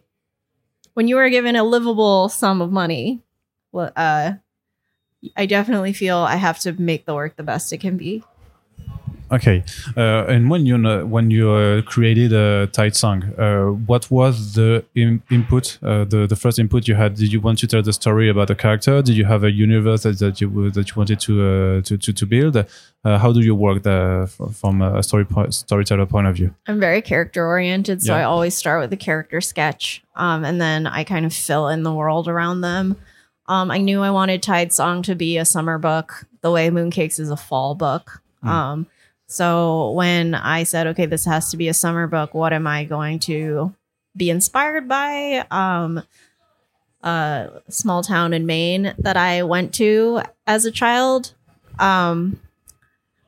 when 0.96 1.08
you 1.08 1.18
are 1.18 1.30
given 1.30 1.56
a 1.56 1.64
livable 1.64 2.28
sum 2.28 2.62
of 2.62 2.72
money, 2.72 3.22
uh, 3.74 4.34
I 5.38 5.46
definitely 5.46 5.94
feel 5.94 6.18
I 6.18 6.36
have 6.38 6.60
to 6.62 6.74
make 6.74 7.06
the 7.06 7.14
work 7.14 7.36
the 7.36 7.44
best 7.44 7.72
it 7.72 7.78
can 7.78 7.98
be. 7.98 8.24
Okay, 9.32 9.64
uh, 9.96 10.26
and 10.28 10.50
when 10.50 10.66
you 10.66 10.78
know, 10.78 11.06
when 11.06 11.30
you 11.30 11.52
uh, 11.52 11.82
created 11.84 12.34
a 12.34 12.68
Tidesong, 12.68 13.38
uh, 13.38 13.74
what 13.86 14.10
was 14.10 14.54
the 14.56 14.84
Im- 14.96 15.22
input? 15.30 15.78
Uh, 15.84 16.04
the 16.06 16.26
the 16.28 16.36
first 16.36 16.58
input 16.58 16.88
you 16.88 16.96
had? 16.96 17.14
Did 17.16 17.32
you 17.32 17.40
want 17.40 17.60
to 17.60 17.68
tell 17.68 17.84
the 17.84 17.94
story 17.94 18.28
about 18.30 18.50
a 18.50 18.56
character? 18.56 19.02
Did 19.02 19.16
you 19.16 19.26
have 19.26 19.44
a 19.44 19.52
universe 19.52 20.04
that, 20.04 20.18
that 20.20 20.42
you 20.42 20.72
that 20.72 20.90
you 20.90 20.94
wanted 20.96 21.20
to 21.22 21.34
uh, 21.44 21.82
to, 21.82 21.98
to 21.98 22.14
to 22.14 22.26
build? 22.26 22.58
Uh, 22.58 23.18
how 23.18 23.32
do 23.32 23.40
you 23.40 23.56
work 23.56 23.84
the, 23.84 24.30
from 24.60 24.82
a 24.82 25.02
story 25.02 25.26
po- 25.26 25.50
storyteller 25.52 26.06
point 26.06 26.28
of 26.28 26.36
view? 26.36 26.54
I'm 26.68 26.80
very 26.80 27.02
character 27.02 27.46
oriented, 27.48 28.02
so 28.02 28.12
Yeah. 28.14 28.20
I 28.20 28.24
always 28.24 28.56
start 28.56 28.82
with 28.82 28.92
a 28.92 28.98
character 28.98 29.40
sketch, 29.42 30.04
um, 30.16 30.44
and 30.44 30.60
then 30.60 30.86
I 30.86 31.04
kind 31.04 31.26
of 31.26 31.34
fill 31.34 31.70
in 31.70 31.84
the 31.84 31.94
world 31.94 32.28
around 32.28 32.62
them. 32.62 32.98
Um, 33.48 33.72
I 33.72 33.78
knew 33.78 34.02
I 34.02 34.12
wanted 34.12 34.44
Tidesong 34.44 35.04
to 35.04 35.16
be 35.16 35.38
a 35.38 35.46
summer 35.46 35.78
book, 35.78 36.26
the 36.42 36.52
way 36.52 36.70
Mooncakes 36.70 37.20
is 37.20 37.30
a 37.30 37.38
fall 37.38 37.74
book. 37.74 38.22
Mm. 38.44 38.48
Um, 38.50 38.88
so 39.32 39.92
when 39.92 40.34
I 40.34 40.64
said, 40.64 40.88
okay, 40.88 41.06
this 41.06 41.24
has 41.26 41.52
to 41.52 41.58
be 41.58 41.68
a 41.68 41.74
summer 41.74 42.08
book, 42.08 42.34
what 42.34 42.52
am 42.52 42.66
I 42.66 42.84
going 42.84 43.20
to 43.20 43.76
be 44.18 44.32
inspired 44.32 44.88
by? 44.88 45.46
Um, 45.52 46.02
a 47.04 47.62
small 47.70 48.02
town 48.02 48.34
in 48.34 48.48
Maine 48.48 48.96
that 48.98 49.18
I 49.18 49.44
went 49.44 49.76
to 49.76 50.24
as 50.48 50.66
a 50.66 50.72
child, 50.72 51.36
um, 51.78 52.40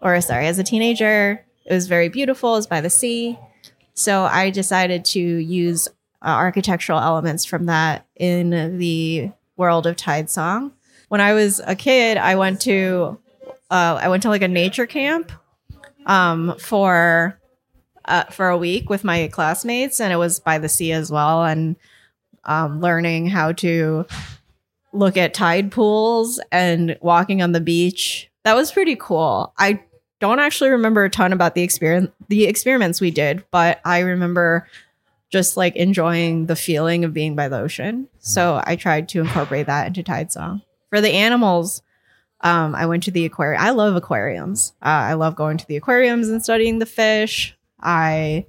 or 0.02 0.20
sorry, 0.22 0.48
as 0.48 0.58
a 0.58 0.64
teenager. 0.64 1.46
It 1.66 1.74
was 1.74 1.88
very 1.88 2.10
beautiful. 2.10 2.54
It 2.56 2.58
was 2.58 2.68
by 2.68 2.82
the 2.82 2.90
sea. 2.90 3.38
So 3.94 4.24
I 4.24 4.50
decided 4.50 5.06
to 5.06 5.20
use 5.20 5.88
uh, 6.24 6.30
architectural 6.30 7.00
elements 7.00 7.46
from 7.46 7.68
that 7.68 8.08
in 8.16 8.80
the 8.80 9.30
world 9.56 9.86
of 9.86 9.98
Tidesong. 9.98 10.72
When 11.10 11.22
I 11.22 11.34
was 11.34 11.62
a 11.64 11.76
kid, 11.76 12.18
I 12.18 12.36
went 12.38 12.60
to 12.62 13.20
uh, 13.70 14.00
I 14.02 14.10
went 14.10 14.24
to 14.24 14.30
like 14.30 14.42
a 14.42 14.48
nature 14.48 14.88
camp 14.88 15.32
um, 16.06 16.56
for 16.58 17.40
uh, 18.06 18.24
for 18.26 18.50
a 18.50 18.58
week 18.58 18.90
with 18.90 19.04
my 19.04 19.28
classmates, 19.28 20.00
and 20.00 20.12
it 20.12 20.18
was 20.18 20.40
by 20.40 20.58
the 20.58 20.70
sea 20.70 20.92
as 20.92 21.12
well, 21.12 21.44
and 21.44 21.76
um, 22.46 22.82
learning 22.82 23.28
how 23.28 23.52
to 23.52 24.06
look 24.94 25.18
at 25.18 25.34
tide 25.34 25.72
pools 25.72 26.40
and 26.52 26.98
walking 27.02 27.42
on 27.42 27.52
the 27.52 27.62
beach. 27.62 28.30
That 28.44 28.56
was 28.56 28.72
pretty 28.72 28.96
cool. 28.96 29.54
I 29.58 29.84
don't 30.20 30.40
actually 30.40 30.72
remember 30.72 31.04
a 31.04 31.10
ton 31.10 31.34
about 31.34 31.56
the 31.56 31.62
experience 31.64 32.10
the 32.28 32.46
experiments 32.46 33.02
we 33.02 33.12
did, 33.12 33.44
but 33.52 33.80
I 33.86 34.00
remember 34.00 34.68
just 35.32 35.56
like 35.56 35.76
enjoying 35.76 36.48
the 36.48 36.56
feeling 36.56 37.06
of 37.06 37.14
being 37.14 37.36
by 37.36 37.48
the 37.48 37.60
ocean. 37.60 38.08
So 38.20 38.62
I 38.66 38.76
tried 38.76 39.08
to 39.10 39.22
incorporate 39.22 39.68
that 39.68 39.88
into 39.88 40.04
Tidesong. 40.04 40.62
For 40.90 41.00
the 41.00 41.14
animals, 41.14 41.82
um, 42.42 42.76
I 42.76 42.86
went 42.86 43.04
to 43.04 43.12
the 43.12 43.26
aquarium. 43.26 43.62
I 43.62 43.72
love 43.72 43.96
aquariums. 43.96 44.74
Uh, 44.82 44.90
I 44.90 45.14
love 45.14 45.36
going 45.36 45.58
to 45.58 45.68
the 45.68 45.78
aquariums 45.78 46.30
and 46.30 46.44
studying 46.44 46.80
the 46.80 46.86
fish. 46.86 47.56
I 47.80 48.46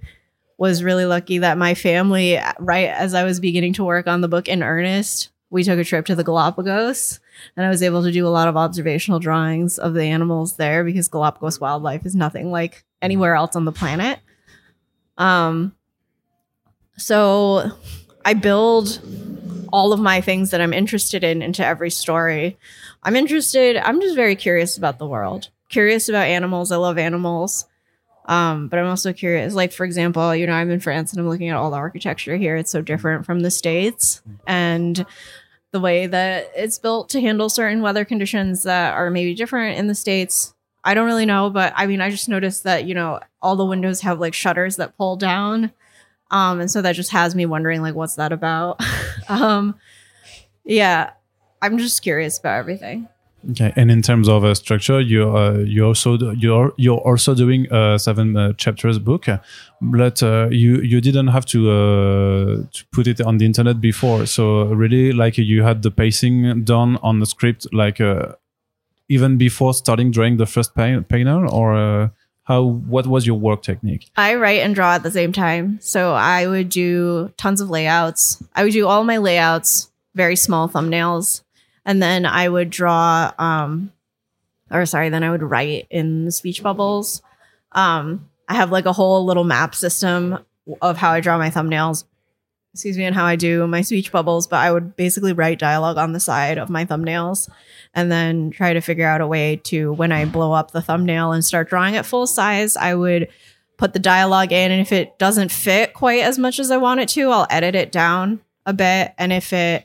was 0.57 0.83
really 0.83 1.05
lucky 1.05 1.39
that 1.39 1.59
my 1.59 1.75
family, 1.75 2.39
right 2.59 2.89
as 2.89 3.15
I 3.15 3.25
was 3.25 3.41
beginning 3.41 3.75
to 3.75 3.85
work 3.85 4.07
on 4.07 4.21
the 4.21 4.29
book 4.29 4.49
in 4.49 4.63
earnest, 4.63 5.31
we 5.51 5.65
took 5.65 5.79
a 5.79 5.85
trip 5.85 6.07
to 6.07 6.15
the 6.15 6.25
Galapagos 6.25 7.21
and 7.57 7.67
I 7.67 7.69
was 7.69 7.83
able 7.83 8.03
to 8.03 8.13
do 8.13 8.27
a 8.27 8.31
lot 8.31 8.49
of 8.49 8.57
observational 8.57 9.19
drawings 9.19 9.79
of 9.79 9.93
the 9.93 10.05
animals 10.05 10.57
there 10.57 10.83
because 10.85 11.09
Galapagos 11.09 11.61
wildlife 11.61 12.07
is 12.07 12.15
nothing 12.15 12.51
like 12.51 12.85
anywhere 13.03 13.35
else 13.35 13.55
on 13.55 13.67
the 13.67 13.73
planet. 13.73 14.19
Um, 15.19 15.75
so 16.97 17.71
I 18.25 18.33
build 18.33 19.01
all 19.73 19.93
of 19.93 20.01
my 20.01 20.21
things 20.21 20.51
that 20.51 20.61
I'm 20.61 20.73
interested 20.73 21.25
in 21.25 21.43
into 21.43 21.65
every 21.65 21.91
story. 21.91 22.59
I'm 23.03 23.17
interested, 23.17 23.77
I'm 23.77 24.01
just 24.01 24.15
very 24.15 24.37
curious 24.37 24.77
about 24.77 24.99
the 24.99 25.07
world, 25.07 25.49
curious 25.69 26.09
about 26.09 26.27
animals. 26.27 26.71
I 26.71 26.77
love 26.77 26.99
animals. 26.99 27.67
Um, 28.27 28.69
but 28.69 28.79
I'm 28.79 28.87
also 28.87 29.13
curious, 29.13 29.55
like, 29.55 29.73
for 29.73 29.85
example, 29.85 30.35
you 30.37 30.47
know, 30.47 30.53
I'm 30.53 30.71
in 30.71 30.79
France 30.79 31.13
and 31.13 31.21
I'm 31.21 31.29
looking 31.29 31.49
at 31.49 31.57
all 31.57 31.71
the 31.71 31.77
architecture 31.77 32.37
here. 32.37 32.57
It's 32.57 32.71
so 32.71 32.81
different 32.81 33.27
from 33.27 33.41
the 33.41 33.51
States. 33.51 34.23
And 34.47 35.05
the 35.73 35.81
way 35.81 36.07
that 36.07 36.53
it's 36.55 36.79
built 36.79 37.09
to 37.11 37.21
handle 37.21 37.49
certain 37.49 37.83
weather 37.83 38.05
conditions 38.05 38.63
that 38.63 38.95
are 38.95 39.11
maybe 39.11 39.35
different 39.35 39.79
in 39.79 39.89
the 39.89 39.95
States. 39.95 40.55
I 40.85 40.95
don't 40.95 41.07
really 41.07 41.27
know, 41.27 41.51
but 41.51 41.73
I 41.77 41.87
mean, 41.87 42.01
I 42.01 42.11
just 42.11 42.29
noticed 42.29 42.65
that, 42.65 42.85
you 42.85 42.95
know, 42.95 43.21
all 43.41 43.57
the 43.57 43.65
windows 43.65 44.03
have 44.03 44.21
like 44.21 44.35
shutters 44.35 44.77
that 44.77 44.97
pull 44.97 45.17
down. 45.17 45.73
Um, 46.33 46.61
and 46.61 46.71
so 46.71 46.83
that 46.83 46.93
just 46.93 47.11
has 47.11 47.35
me 47.35 47.47
wondering, 47.47 47.83
like, 47.83 47.95
what's 47.95 48.17
that 48.17 48.33
about? 48.33 48.81
um, 49.29 49.77
yeah, 50.65 51.11
I'm 51.61 51.79
just 51.79 52.03
curious 52.03 52.39
about 52.39 52.59
everything. 52.59 53.09
Okay, 53.51 53.73
and 53.75 53.91
in 53.91 54.03
terms 54.03 54.29
of 54.29 54.45
uh, 54.45 54.55
structure, 54.55 55.01
you 55.01 55.37
uh, 55.37 55.59
you 55.67 55.85
also 55.85 56.17
you're 56.33 56.73
you're 56.77 57.01
also 57.01 57.35
doing 57.35 57.67
a 57.73 57.99
seven 57.99 58.37
uh, 58.37 58.53
chapters 58.53 59.01
book, 59.01 59.27
but 59.81 60.23
uh, 60.23 60.49
you 60.51 60.81
you 60.81 61.01
didn't 61.01 61.27
have 61.27 61.45
to 61.47 61.71
uh, 61.71 62.57
to 62.73 62.85
put 62.93 63.09
it 63.09 63.21
on 63.21 63.39
the 63.39 63.45
internet 63.45 63.81
before. 63.81 64.27
So 64.27 64.67
really, 64.67 65.13
like 65.13 65.39
you 65.39 65.65
had 65.65 65.83
the 65.83 65.91
pacing 65.91 66.63
done 66.63 66.99
on 67.03 67.19
the 67.19 67.27
script, 67.27 67.67
like 67.73 68.01
uh, 68.01 68.35
even 69.09 69.39
before 69.39 69.75
starting 69.75 70.13
drawing 70.13 70.37
the 70.37 70.47
first 70.47 70.77
panel, 70.77 71.53
or 71.53 72.13
how 72.45 72.63
what 72.63 73.07
was 73.07 73.27
your 73.27 73.39
work 73.39 73.63
technique? 73.63 74.11
I 74.17 74.35
write 74.35 74.61
and 74.61 74.75
draw 74.75 74.95
at 74.95 75.03
the 75.03 75.11
same 75.11 75.33
time, 75.33 75.79
so 75.81 76.13
I 76.13 76.47
would 76.47 76.69
do 76.69 77.33
tons 77.37 77.61
of 77.61 77.71
layouts. 77.71 78.43
I 78.55 78.65
would 78.65 78.73
do 78.73 78.89
all 78.89 79.05
my 79.05 79.19
layouts, 79.19 79.91
very 80.15 80.37
small 80.37 80.69
thumbnails 80.69 81.43
and 81.85 82.03
then 82.03 82.27
I 82.27 82.49
would 82.49 82.71
draw 82.71 83.33
um 83.39 83.93
or 84.71 84.87
sorry, 84.87 85.11
then 85.11 85.23
I 85.23 85.31
would 85.31 85.43
write 85.43 85.87
in 85.91 86.25
the 86.25 86.33
speech 86.33 86.63
bubbles. 86.63 87.23
Um 87.73 88.29
I 88.49 88.55
have 88.55 88.73
like 88.73 88.87
a 88.87 88.93
whole 88.93 89.25
little 89.25 89.45
map 89.45 89.75
system 89.75 90.39
of 90.81 90.97
how 90.97 91.11
I 91.11 91.21
draw 91.21 91.39
my 91.39 91.51
thumbnails. 91.51 92.05
Excuse 92.75 92.97
me, 92.97 93.05
and 93.05 93.15
how 93.15 93.27
I 93.27 93.37
do 93.37 93.67
my 93.67 93.83
speech 93.83 94.11
bubbles, 94.11 94.47
but 94.47 94.57
I 94.57 94.73
would 94.73 94.97
basically 94.97 95.35
write 95.35 95.59
dialogue 95.59 95.99
on 95.99 96.13
the 96.13 96.21
side 96.21 96.57
of 96.57 96.71
my 96.71 96.87
thumbnails 96.87 97.51
and 97.93 98.11
then 98.11 98.51
try 98.51 98.73
to 98.73 98.81
figure 98.81 99.07
out 99.07 99.21
a 99.21 99.27
way 99.27 99.57
to 99.65 99.93
when 99.93 100.11
I 100.11 100.25
blow 100.25 100.53
up 100.53 100.71
the 100.71 100.81
thumbnail 100.81 101.33
and 101.33 101.45
start 101.45 101.69
drawing 101.69 101.95
it 101.95 102.07
full 102.07 102.27
size, 102.27 102.77
I 102.77 102.95
would 102.95 103.29
put 103.77 103.93
the 103.93 103.99
dialogue 103.99 104.53
in 104.53 104.71
and 104.71 104.81
if 104.81 104.91
it 104.91 105.19
doesn't 105.19 105.53
fit 105.53 105.93
quite 105.93 106.23
as 106.23 106.39
much 106.39 106.59
as 106.59 106.71
I 106.71 106.79
want 106.79 107.01
it 107.01 107.11
to, 107.11 107.31
I'll 107.31 107.47
edit 107.51 107.75
it 107.75 107.93
down 107.93 108.41
a 108.65 108.73
bit 108.73 109.13
and 109.19 109.33
if 109.33 109.53
it 109.53 109.85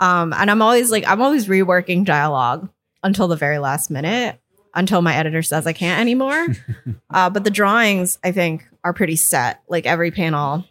um, 0.00 0.32
and 0.32 0.50
I'm 0.50 0.62
always 0.62 0.90
like, 0.90 1.06
I'm 1.06 1.20
always 1.20 1.46
reworking 1.46 2.04
dialogue 2.04 2.70
until 3.02 3.28
the 3.28 3.36
very 3.36 3.58
last 3.58 3.90
minute, 3.90 4.40
until 4.74 5.02
my 5.02 5.14
editor 5.14 5.42
says 5.42 5.66
I 5.66 5.74
can't 5.74 6.00
anymore. 6.00 6.46
uh, 7.10 7.28
but 7.28 7.44
the 7.44 7.50
drawings, 7.50 8.18
I 8.24 8.32
think, 8.32 8.66
are 8.82 8.94
pretty 8.94 9.16
set. 9.16 9.62
Like 9.68 9.84
every 9.84 10.10
panel, 10.10 10.64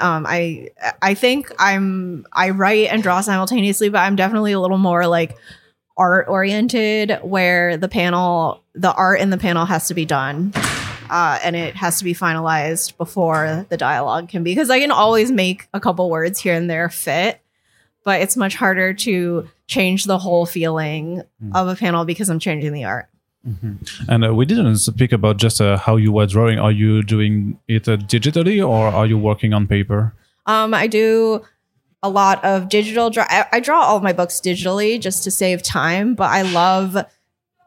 um, 0.00 0.26
I 0.28 0.70
I 1.02 1.14
think 1.14 1.52
I'm 1.58 2.26
I 2.32 2.50
write 2.50 2.88
and 2.90 3.02
draw 3.02 3.20
simultaneously, 3.20 3.88
but 3.88 3.98
I'm 3.98 4.16
definitely 4.16 4.52
a 4.52 4.60
little 4.60 4.78
more 4.78 5.06
like 5.06 5.36
art 5.96 6.28
oriented, 6.28 7.18
where 7.22 7.76
the 7.76 7.88
panel, 7.88 8.62
the 8.74 8.92
art 8.92 9.20
in 9.20 9.30
the 9.30 9.38
panel 9.38 9.66
has 9.66 9.88
to 9.88 9.94
be 9.94 10.04
done. 10.04 10.52
Uh, 11.10 11.38
and 11.42 11.56
it 11.56 11.74
has 11.74 11.98
to 11.98 12.04
be 12.04 12.14
finalized 12.14 12.96
before 12.98 13.66
the 13.70 13.78
dialogue 13.78 14.28
can 14.28 14.44
be 14.44 14.50
because 14.50 14.68
I 14.68 14.78
can 14.78 14.90
always 14.90 15.32
make 15.32 15.66
a 15.72 15.80
couple 15.80 16.10
words 16.10 16.38
here 16.38 16.52
and 16.52 16.68
there 16.68 16.90
fit 16.90 17.40
but 18.08 18.22
it's 18.22 18.38
much 18.38 18.54
harder 18.54 18.94
to 18.94 19.46
change 19.66 20.04
the 20.04 20.16
whole 20.16 20.46
feeling 20.46 21.22
mm. 21.44 21.54
of 21.54 21.68
a 21.68 21.76
panel 21.76 22.06
because 22.06 22.30
I'm 22.30 22.38
changing 22.38 22.72
the 22.72 22.84
art. 22.84 23.06
Mm-hmm. 23.46 24.10
And 24.10 24.24
uh, 24.24 24.34
we 24.34 24.44
didn't 24.44 24.76
speak 24.76 25.12
about 25.12 25.36
just 25.36 25.60
uh, 25.60 25.76
how 25.76 25.96
you 25.96 26.12
were 26.12 26.26
drawing. 26.26 26.58
Are 26.58 26.72
you 26.72 27.02
doing 27.02 27.58
it 27.68 27.88
uh, 27.88 27.96
digitally 27.96 28.66
or 28.66 28.88
are 28.88 29.06
you 29.06 29.18
working 29.18 29.52
on 29.52 29.66
paper? 29.66 30.14
Um, 30.46 30.74
I 30.74 30.86
do 30.86 31.42
a 32.02 32.08
lot 32.08 32.44
of 32.44 32.68
digital 32.68 33.10
draw. 33.10 33.26
I, 33.28 33.46
I 33.52 33.60
draw 33.60 33.80
all 33.80 33.96
of 33.96 34.02
my 34.02 34.12
books 34.12 34.40
digitally 34.40 35.00
just 35.00 35.24
to 35.24 35.30
save 35.30 35.62
time, 35.62 36.14
but 36.14 36.30
I 36.30 36.42
love. 36.42 36.96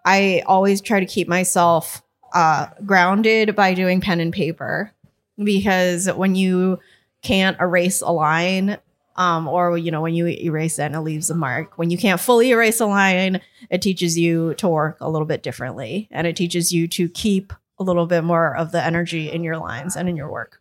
I 0.03 0.43
always 0.47 0.81
try 0.81 0.99
to 0.99 1.05
keep 1.05 1.27
myself 1.27 2.01
uh, 2.33 2.67
grounded 2.85 3.55
by 3.55 3.73
doing 3.73 4.01
pen 4.01 4.19
and 4.19 4.33
paper 4.33 4.91
because 5.37 6.11
when 6.11 6.35
you 6.35 6.79
can't 7.21 7.59
erase 7.59 8.01
a 8.01 8.11
line 8.11 8.77
um, 9.15 9.47
or 9.47 9.77
you 9.77 9.91
know 9.91 10.01
when 10.01 10.13
you 10.13 10.27
erase 10.27 10.79
it 10.79 10.83
and 10.83 10.95
it 10.95 11.01
leaves 11.01 11.29
a 11.29 11.35
mark 11.35 11.77
when 11.77 11.89
you 11.89 11.97
can't 11.97 12.19
fully 12.19 12.51
erase 12.51 12.79
a 12.79 12.85
line 12.85 13.41
it 13.69 13.81
teaches 13.81 14.17
you 14.17 14.53
to 14.55 14.67
work 14.67 14.97
a 15.01 15.09
little 15.09 15.27
bit 15.27 15.43
differently 15.43 16.07
and 16.11 16.27
it 16.27 16.35
teaches 16.35 16.71
you 16.71 16.87
to 16.87 17.09
keep 17.09 17.53
a 17.81 17.83
little 17.83 18.05
bit 18.05 18.23
more 18.23 18.55
of 18.55 18.71
the 18.71 18.83
energy 18.83 19.31
in 19.31 19.43
your 19.43 19.57
lines 19.57 19.95
and 19.95 20.07
in 20.07 20.15
your 20.15 20.31
work. 20.31 20.60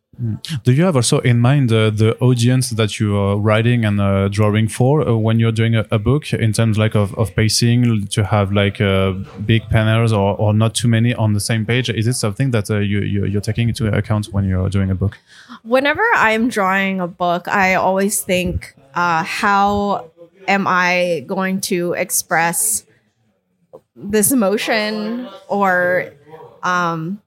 Do 0.64 0.72
you 0.72 0.84
have 0.84 0.96
also 0.96 1.18
in 1.20 1.38
mind 1.38 1.72
uh, 1.72 1.88
the 1.88 2.16
audience 2.20 2.70
that 2.70 3.00
you 3.00 3.16
are 3.16 3.38
writing 3.38 3.84
and 3.84 4.00
uh, 4.00 4.28
drawing 4.28 4.68
for 4.68 5.06
uh, 5.06 5.16
when 5.16 5.38
you're 5.40 5.52
doing 5.52 5.74
a, 5.74 5.86
a, 5.90 5.98
book 5.98 6.32
in 6.32 6.52
terms 6.52 6.76
like 6.76 6.94
of, 6.94 7.14
of 7.18 7.34
pacing 7.34 8.06
to 8.06 8.24
have 8.24 8.52
like 8.52 8.80
uh, 8.80 9.12
big 9.46 9.62
panels 9.70 10.12
or, 10.12 10.36
or 10.36 10.52
not 10.52 10.74
too 10.74 10.88
many 10.88 11.14
on 11.14 11.32
the 11.32 11.40
same 11.40 11.64
page? 11.64 11.88
Is 11.88 12.06
it 12.06 12.14
something 12.14 12.50
that 12.50 12.70
uh, 12.70 12.78
you, 12.78 13.00
you, 13.00 13.24
you're 13.24 13.40
taking 13.40 13.68
into 13.68 13.86
account 13.96 14.26
when 14.26 14.44
you're 14.44 14.68
doing 14.68 14.90
a 14.90 14.94
book? 14.94 15.16
Whenever 15.62 16.04
I'm 16.14 16.48
drawing 16.48 17.00
a 17.00 17.08
book, 17.08 17.48
I 17.48 17.74
always 17.74 18.20
think, 18.20 18.74
uh, 18.94 19.24
how 19.24 20.10
am 20.48 20.66
I 20.66 21.24
going 21.26 21.60
to 21.62 21.94
express 21.94 22.84
this 23.96 24.32
emotion 24.32 25.28
or 25.48 26.12
um, 26.62 27.22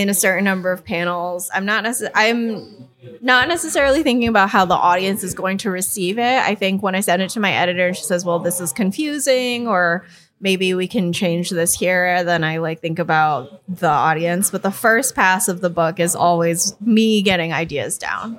in 0.00 0.08
a 0.08 0.14
certain 0.14 0.44
number 0.44 0.70
of 0.70 0.84
panels? 0.84 1.50
I'm 1.52 1.64
not 1.64 1.84
necess- 1.84 2.10
I'm 2.14 2.88
not 3.20 3.48
necessarily 3.48 4.02
thinking 4.02 4.28
about 4.28 4.50
how 4.50 4.64
the 4.64 4.74
audience 4.74 5.22
is 5.24 5.34
going 5.34 5.58
to 5.58 5.70
receive 5.70 6.18
it. 6.18 6.38
I 6.38 6.54
think 6.54 6.82
when 6.82 6.94
I 6.94 7.00
send 7.00 7.22
it 7.22 7.30
to 7.30 7.40
my 7.40 7.52
editor, 7.52 7.92
she 7.94 8.04
says, 8.04 8.24
"Well, 8.24 8.38
this 8.38 8.60
is 8.60 8.72
confusing," 8.72 9.66
or 9.66 10.04
maybe 10.40 10.72
we 10.74 10.86
can 10.86 11.12
change 11.12 11.50
this 11.50 11.74
here 11.74 12.22
then 12.22 12.44
i 12.44 12.58
like 12.58 12.80
think 12.80 13.00
about 13.00 13.60
the 13.68 13.88
audience 13.88 14.52
but 14.52 14.62
the 14.62 14.70
first 14.70 15.16
pass 15.16 15.48
of 15.48 15.60
the 15.60 15.68
book 15.70 15.98
is 15.98 16.14
always 16.14 16.80
me 16.80 17.22
getting 17.22 17.52
ideas 17.52 17.98
down 17.98 18.38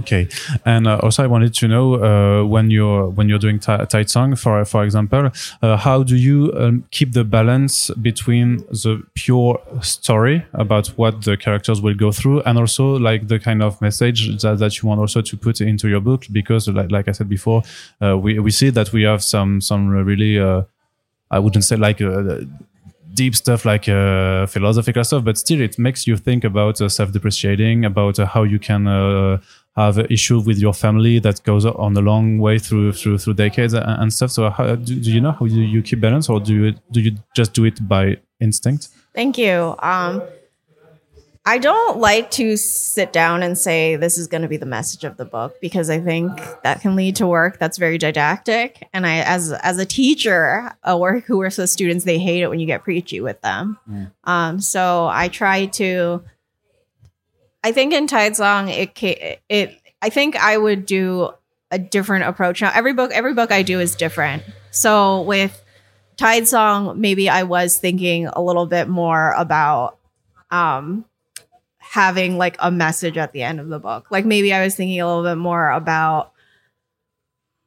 okay. 0.00 0.28
And 0.64 0.86
uh, 0.86 0.98
also 1.02 1.24
i 1.24 1.26
wanted 1.26 1.54
to 1.54 1.68
know 1.68 1.94
uh, 1.94 2.44
when 2.44 2.70
you're 2.70 3.08
when 3.08 3.28
you're 3.28 3.38
doing 3.38 3.58
Tidesong 3.58 4.38
for 4.38 4.64
for 4.64 4.84
example 4.84 5.30
uh, 5.62 5.76
how 5.76 6.02
do 6.02 6.16
you 6.16 6.52
um, 6.56 6.84
keep 6.90 7.12
the 7.12 7.24
balance 7.24 7.90
between 8.02 8.58
the 8.70 9.02
pure 9.14 9.60
story 9.82 10.44
about 10.52 10.88
what 10.98 11.22
the 11.22 11.36
characters 11.36 11.80
will 11.80 11.94
go 11.94 12.12
through 12.12 12.42
and 12.42 12.58
also 12.58 12.98
like 12.98 13.28
the 13.28 13.38
kind 13.38 13.62
of 13.62 13.80
message 13.80 14.40
that, 14.42 14.58
that 14.58 14.82
you 14.82 14.88
want 14.88 15.00
also 15.00 15.20
to 15.22 15.36
put 15.36 15.60
into 15.60 15.88
your 15.88 16.00
book? 16.00 16.26
Because 16.32 16.68
like, 16.68 16.90
like 16.90 17.08
i 17.08 17.12
said 17.12 17.28
before 17.28 17.62
uh, 18.02 18.16
we, 18.18 18.38
we 18.38 18.50
see 18.50 18.70
that 18.70 18.92
we 18.92 19.02
have 19.02 19.22
some 19.22 19.60
some 19.60 19.88
really 19.88 20.38
uh, 20.38 20.62
I 21.30 21.38
wouldn't 21.38 21.64
say 21.64 21.76
like 21.76 22.00
uh, 22.00 22.40
deep 23.12 23.34
stuff 23.34 23.64
like 23.64 23.88
uh, 23.88 24.46
philosophical 24.46 25.02
stuff, 25.02 25.24
but 25.24 25.38
still 25.38 25.60
it 25.60 25.78
makes 25.78 26.06
you 26.06 26.16
think 26.16 26.44
about 26.44 26.80
uh, 26.80 26.88
self-depreciating, 26.88 27.84
about 27.84 28.18
uh, 28.18 28.26
how 28.26 28.42
you 28.44 28.58
can 28.58 28.86
have 29.76 29.98
an 29.98 30.06
issue 30.08 30.40
with 30.40 30.58
your 30.58 30.72
family 30.72 31.18
that 31.18 31.42
goes 31.44 31.66
on 31.66 31.96
a 31.96 32.00
long 32.00 32.38
way 32.38 32.58
through 32.58 32.92
through 32.92 33.18
through 33.18 33.34
decades 33.34 33.74
and, 33.74 33.84
and 33.84 34.12
stuff. 34.12 34.30
So 34.30 34.50
how, 34.50 34.74
do, 34.74 34.94
do, 34.94 35.12
you 35.12 35.20
know 35.20 35.32
how 35.32 35.44
you, 35.44 35.60
you 35.60 35.82
keep 35.82 36.00
balance, 36.00 36.28
or 36.28 36.40
do 36.40 36.54
you 36.54 36.74
do 36.90 37.00
you 37.00 37.16
just 37.34 37.52
do 37.52 37.64
it 37.64 37.86
by 37.86 38.16
instinct? 38.40 38.88
Thank 39.14 39.38
you. 39.38 39.74
Um, 39.80 40.22
I 41.48 41.58
don't 41.58 41.98
like 41.98 42.32
to 42.32 42.56
sit 42.56 43.12
down 43.12 43.44
and 43.44 43.56
say 43.56 43.94
this 43.94 44.18
is 44.18 44.26
going 44.26 44.42
to 44.42 44.48
be 44.48 44.56
the 44.56 44.66
message 44.66 45.04
of 45.04 45.16
the 45.16 45.24
book 45.24 45.54
because 45.60 45.88
I 45.88 46.00
think 46.00 46.32
that 46.64 46.80
can 46.80 46.96
lead 46.96 47.14
to 47.16 47.26
work 47.26 47.60
that's 47.60 47.78
very 47.78 47.98
didactic. 47.98 48.88
And 48.92 49.06
I, 49.06 49.18
as 49.18 49.52
as 49.52 49.78
a 49.78 49.86
teacher, 49.86 50.72
a 50.82 50.98
work 50.98 51.24
who 51.24 51.38
works 51.38 51.58
with 51.58 51.70
students, 51.70 52.04
they 52.04 52.18
hate 52.18 52.42
it 52.42 52.48
when 52.48 52.58
you 52.58 52.66
get 52.66 52.82
preachy 52.82 53.20
with 53.20 53.40
them. 53.42 53.78
Mm. 53.88 54.10
Um, 54.24 54.60
so 54.60 55.06
I 55.06 55.28
try 55.28 55.66
to. 55.66 56.22
I 57.66 57.72
think 57.72 57.92
in 57.92 58.06
Tidesong, 58.06 58.72
it 58.72 59.40
it 59.48 59.80
I 60.00 60.08
think 60.08 60.36
I 60.36 60.56
would 60.56 60.86
do 60.86 61.30
a 61.72 61.80
different 61.80 62.26
approach 62.26 62.62
now. 62.62 62.70
Every 62.72 62.92
book, 62.92 63.10
every 63.10 63.34
book 63.34 63.50
I 63.50 63.64
do 63.64 63.80
is 63.80 63.96
different. 63.96 64.44
So 64.70 65.22
with 65.22 65.64
Tidesong, 66.16 66.96
maybe 66.96 67.28
I 67.28 67.42
was 67.42 67.78
thinking 67.78 68.28
a 68.28 68.40
little 68.40 68.66
bit 68.66 68.86
more 68.86 69.32
about 69.32 69.98
um 70.52 71.06
having 71.78 72.38
like 72.38 72.54
a 72.60 72.70
message 72.70 73.18
at 73.18 73.32
the 73.32 73.42
end 73.42 73.58
of 73.58 73.66
the 73.66 73.80
book. 73.80 74.12
Like 74.12 74.24
maybe 74.24 74.54
I 74.54 74.62
was 74.62 74.76
thinking 74.76 75.00
a 75.00 75.06
little 75.08 75.24
bit 75.24 75.38
more 75.38 75.68
about 75.68 76.30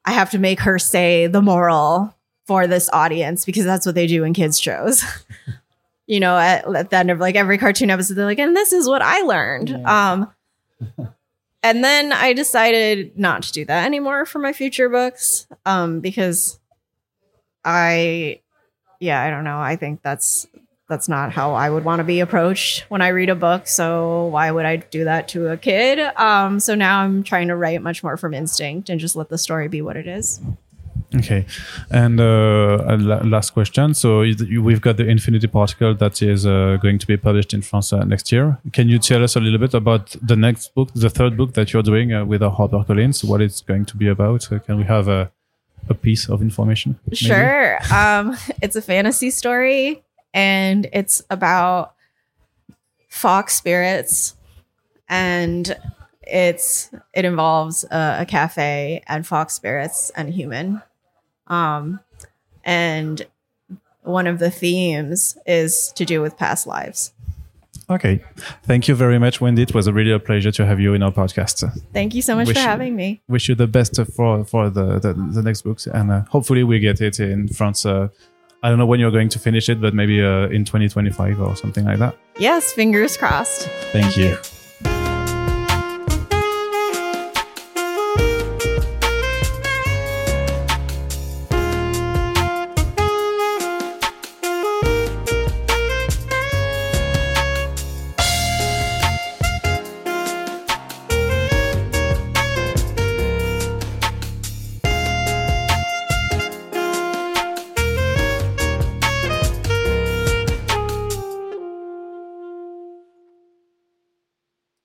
I 0.06 0.14
have 0.14 0.30
to 0.30 0.40
make 0.40 0.62
her 0.62 0.80
say 0.80 1.28
the 1.28 1.42
moral 1.42 2.16
for 2.48 2.68
this 2.68 2.90
audience 2.94 3.44
because 3.44 3.66
that's 3.66 3.86
what 3.86 3.96
they 3.96 4.08
do 4.08 4.24
in 4.24 4.32
kids 4.32 4.62
shows. 4.62 5.04
you 6.10 6.20
know, 6.20 6.36
at, 6.36 6.66
at 6.76 6.90
the 6.90 6.98
end 6.98 7.12
of 7.12 7.20
like 7.20 7.36
every 7.36 7.60
cartoon 7.60 7.92
episode, 7.92 8.16
they're 8.16 8.26
like, 8.26 8.40
and 8.40 8.56
this 8.56 8.74
is 8.74 8.88
what 8.90 9.04
I 9.04 9.22
learned. 9.22 9.70
Yeah. 9.70 10.10
Um, 10.12 10.34
and 11.64 11.84
then 11.84 12.12
I 12.12 12.34
decided 12.34 13.18
not 13.18 13.44
to 13.44 13.52
do 13.52 13.64
that 13.66 13.86
anymore 13.86 14.26
for 14.26 14.40
my 14.40 14.52
future 14.52 14.90
books 14.90 15.46
um, 15.68 16.00
because 16.00 16.60
I, 17.64 18.42
yeah, 19.00 19.22
I 19.22 19.30
don't 19.30 19.44
know. 19.44 19.60
I 19.60 19.76
think 19.76 20.02
that's 20.02 20.48
that's 20.88 21.08
not 21.08 21.32
how 21.32 21.54
I 21.54 21.70
would 21.70 21.86
want 21.86 22.00
to 22.00 22.04
be 22.04 22.20
approached 22.22 22.90
when 22.90 23.04
I 23.04 23.10
read 23.10 23.30
a 23.30 23.36
book. 23.36 23.68
So 23.68 24.26
why 24.26 24.50
would 24.50 24.66
I 24.66 24.78
do 24.78 25.04
that 25.04 25.28
to 25.30 25.50
a 25.50 25.58
kid? 25.58 26.00
Um, 26.18 26.60
so 26.60 26.74
now 26.74 27.02
I'm 27.02 27.22
trying 27.22 27.50
to 27.50 27.56
write 27.56 27.84
much 27.84 28.02
more 28.02 28.18
from 28.18 28.34
instinct 28.34 28.90
and 28.90 29.00
just 29.00 29.16
let 29.16 29.30
the 29.30 29.38
story 29.38 29.68
be 29.68 29.84
what 29.84 29.96
it 29.96 30.08
is. 30.08 30.42
Okay, 31.16 31.46
and 31.90 32.20
uh, 32.20 32.98
last 33.24 33.52
question. 33.52 33.96
So 33.96 34.20
we've 34.20 34.82
got 34.82 34.98
the 34.98 35.08
Infinity 35.08 35.48
Particle 35.48 35.96
that 35.96 36.22
is 36.22 36.46
uh, 36.46 36.78
going 36.80 37.00
to 37.00 37.08
be 37.08 37.18
published 37.18 37.52
in 37.54 37.64
France 37.64 37.92
uh, 37.92 38.04
next 38.04 38.32
year. 38.32 38.60
Can 38.74 38.90
you 38.90 39.00
tell 39.00 39.24
us 39.24 39.36
a 39.36 39.40
little 39.40 39.58
bit 39.58 39.74
about 39.74 40.16
the 40.22 40.36
next 40.36 40.76
book, 40.76 40.90
the 40.94 41.10
third 41.10 41.36
book 41.36 41.54
that 41.54 41.74
you're 41.74 41.82
doing 41.82 42.14
uh, 42.14 42.26
with 42.26 42.44
uh, 42.44 42.52
HarperCollins? 42.52 43.24
What 43.24 43.42
it's 43.42 43.62
going 43.62 43.86
to 43.86 43.98
be 43.98 44.08
about? 44.08 44.52
Uh, 44.52 44.60
can 44.60 44.78
we 44.78 44.84
have 44.84 45.08
a 45.08 45.32
a 45.90 45.94
piece 45.94 46.30
of 46.30 46.42
information? 46.42 47.00
maybe? 47.06 47.16
Sure. 47.16 47.80
Um, 47.94 48.38
it's 48.62 48.76
a 48.76 48.82
fantasy 48.82 49.30
story 49.32 50.04
and 50.34 50.88
it's 50.94 51.22
about 51.30 51.94
fox 53.10 53.56
spirits 53.56 54.36
and 55.08 55.76
it's 56.22 56.92
it 57.14 57.26
involves 57.26 57.84
a, 57.86 58.18
a 58.20 58.26
cafe 58.26 59.04
and 59.08 59.26
fox 59.26 59.54
spirits 59.54 60.12
and 60.16 60.30
human. 60.30 60.82
Um, 61.50 62.00
and 62.64 63.26
one 64.04 64.28
of 64.28 64.40
the 64.40 64.52
themes 64.52 65.38
is 65.46 65.92
to 65.96 66.06
do 66.06 66.22
with 66.22 66.38
past 66.38 66.68
lives. 66.68 67.14
Okay. 67.90 68.24
Thank 68.64 68.88
you 68.88 68.94
very 68.94 69.18
much, 69.18 69.42
Wendy. 69.42 69.64
It 69.64 69.74
was 69.74 69.88
a 69.88 69.94
really 69.94 70.12
a 70.12 70.20
pleasure 70.20 70.52
to 70.52 70.66
have 70.66 70.80
you 70.80 70.94
in 70.94 71.02
our 71.02 71.12
podcast. 71.12 71.68
Thank 71.92 72.14
you 72.14 72.22
so 72.22 72.36
much 72.36 72.48
Wish 72.48 72.58
for 72.58 72.62
having 72.62 72.96
me. 72.96 73.22
Wish 73.28 73.50
you 73.50 73.56
the 73.56 73.68
best 73.68 74.00
for 74.16 74.46
for 74.46 74.70
the 74.70 75.00
the, 75.00 75.14
the 75.14 75.42
next 75.42 75.64
books, 75.64 75.88
and 75.88 76.12
uh, 76.12 76.22
hopefully 76.30 76.64
we 76.64 76.80
get 76.80 77.02
it 77.02 77.20
in 77.20 77.48
France. 77.48 77.86
Uh, 77.86 78.10
I 78.62 78.70
don't 78.70 78.78
know 78.78 78.86
when 78.86 79.00
you're 79.00 79.12
going 79.12 79.30
to 79.30 79.40
finish 79.40 79.70
it, 79.70 79.82
but 79.82 79.94
maybe 79.94 80.22
uh, 80.22 80.50
in 80.50 80.66
2025 80.66 81.42
or 81.42 81.56
something 81.56 81.86
like 81.86 82.00
that. 82.00 82.16
Yes, 82.38 82.74
fingers 82.74 83.18
crossed. 83.18 83.68
Thank 83.92 84.18
you. 84.18 84.38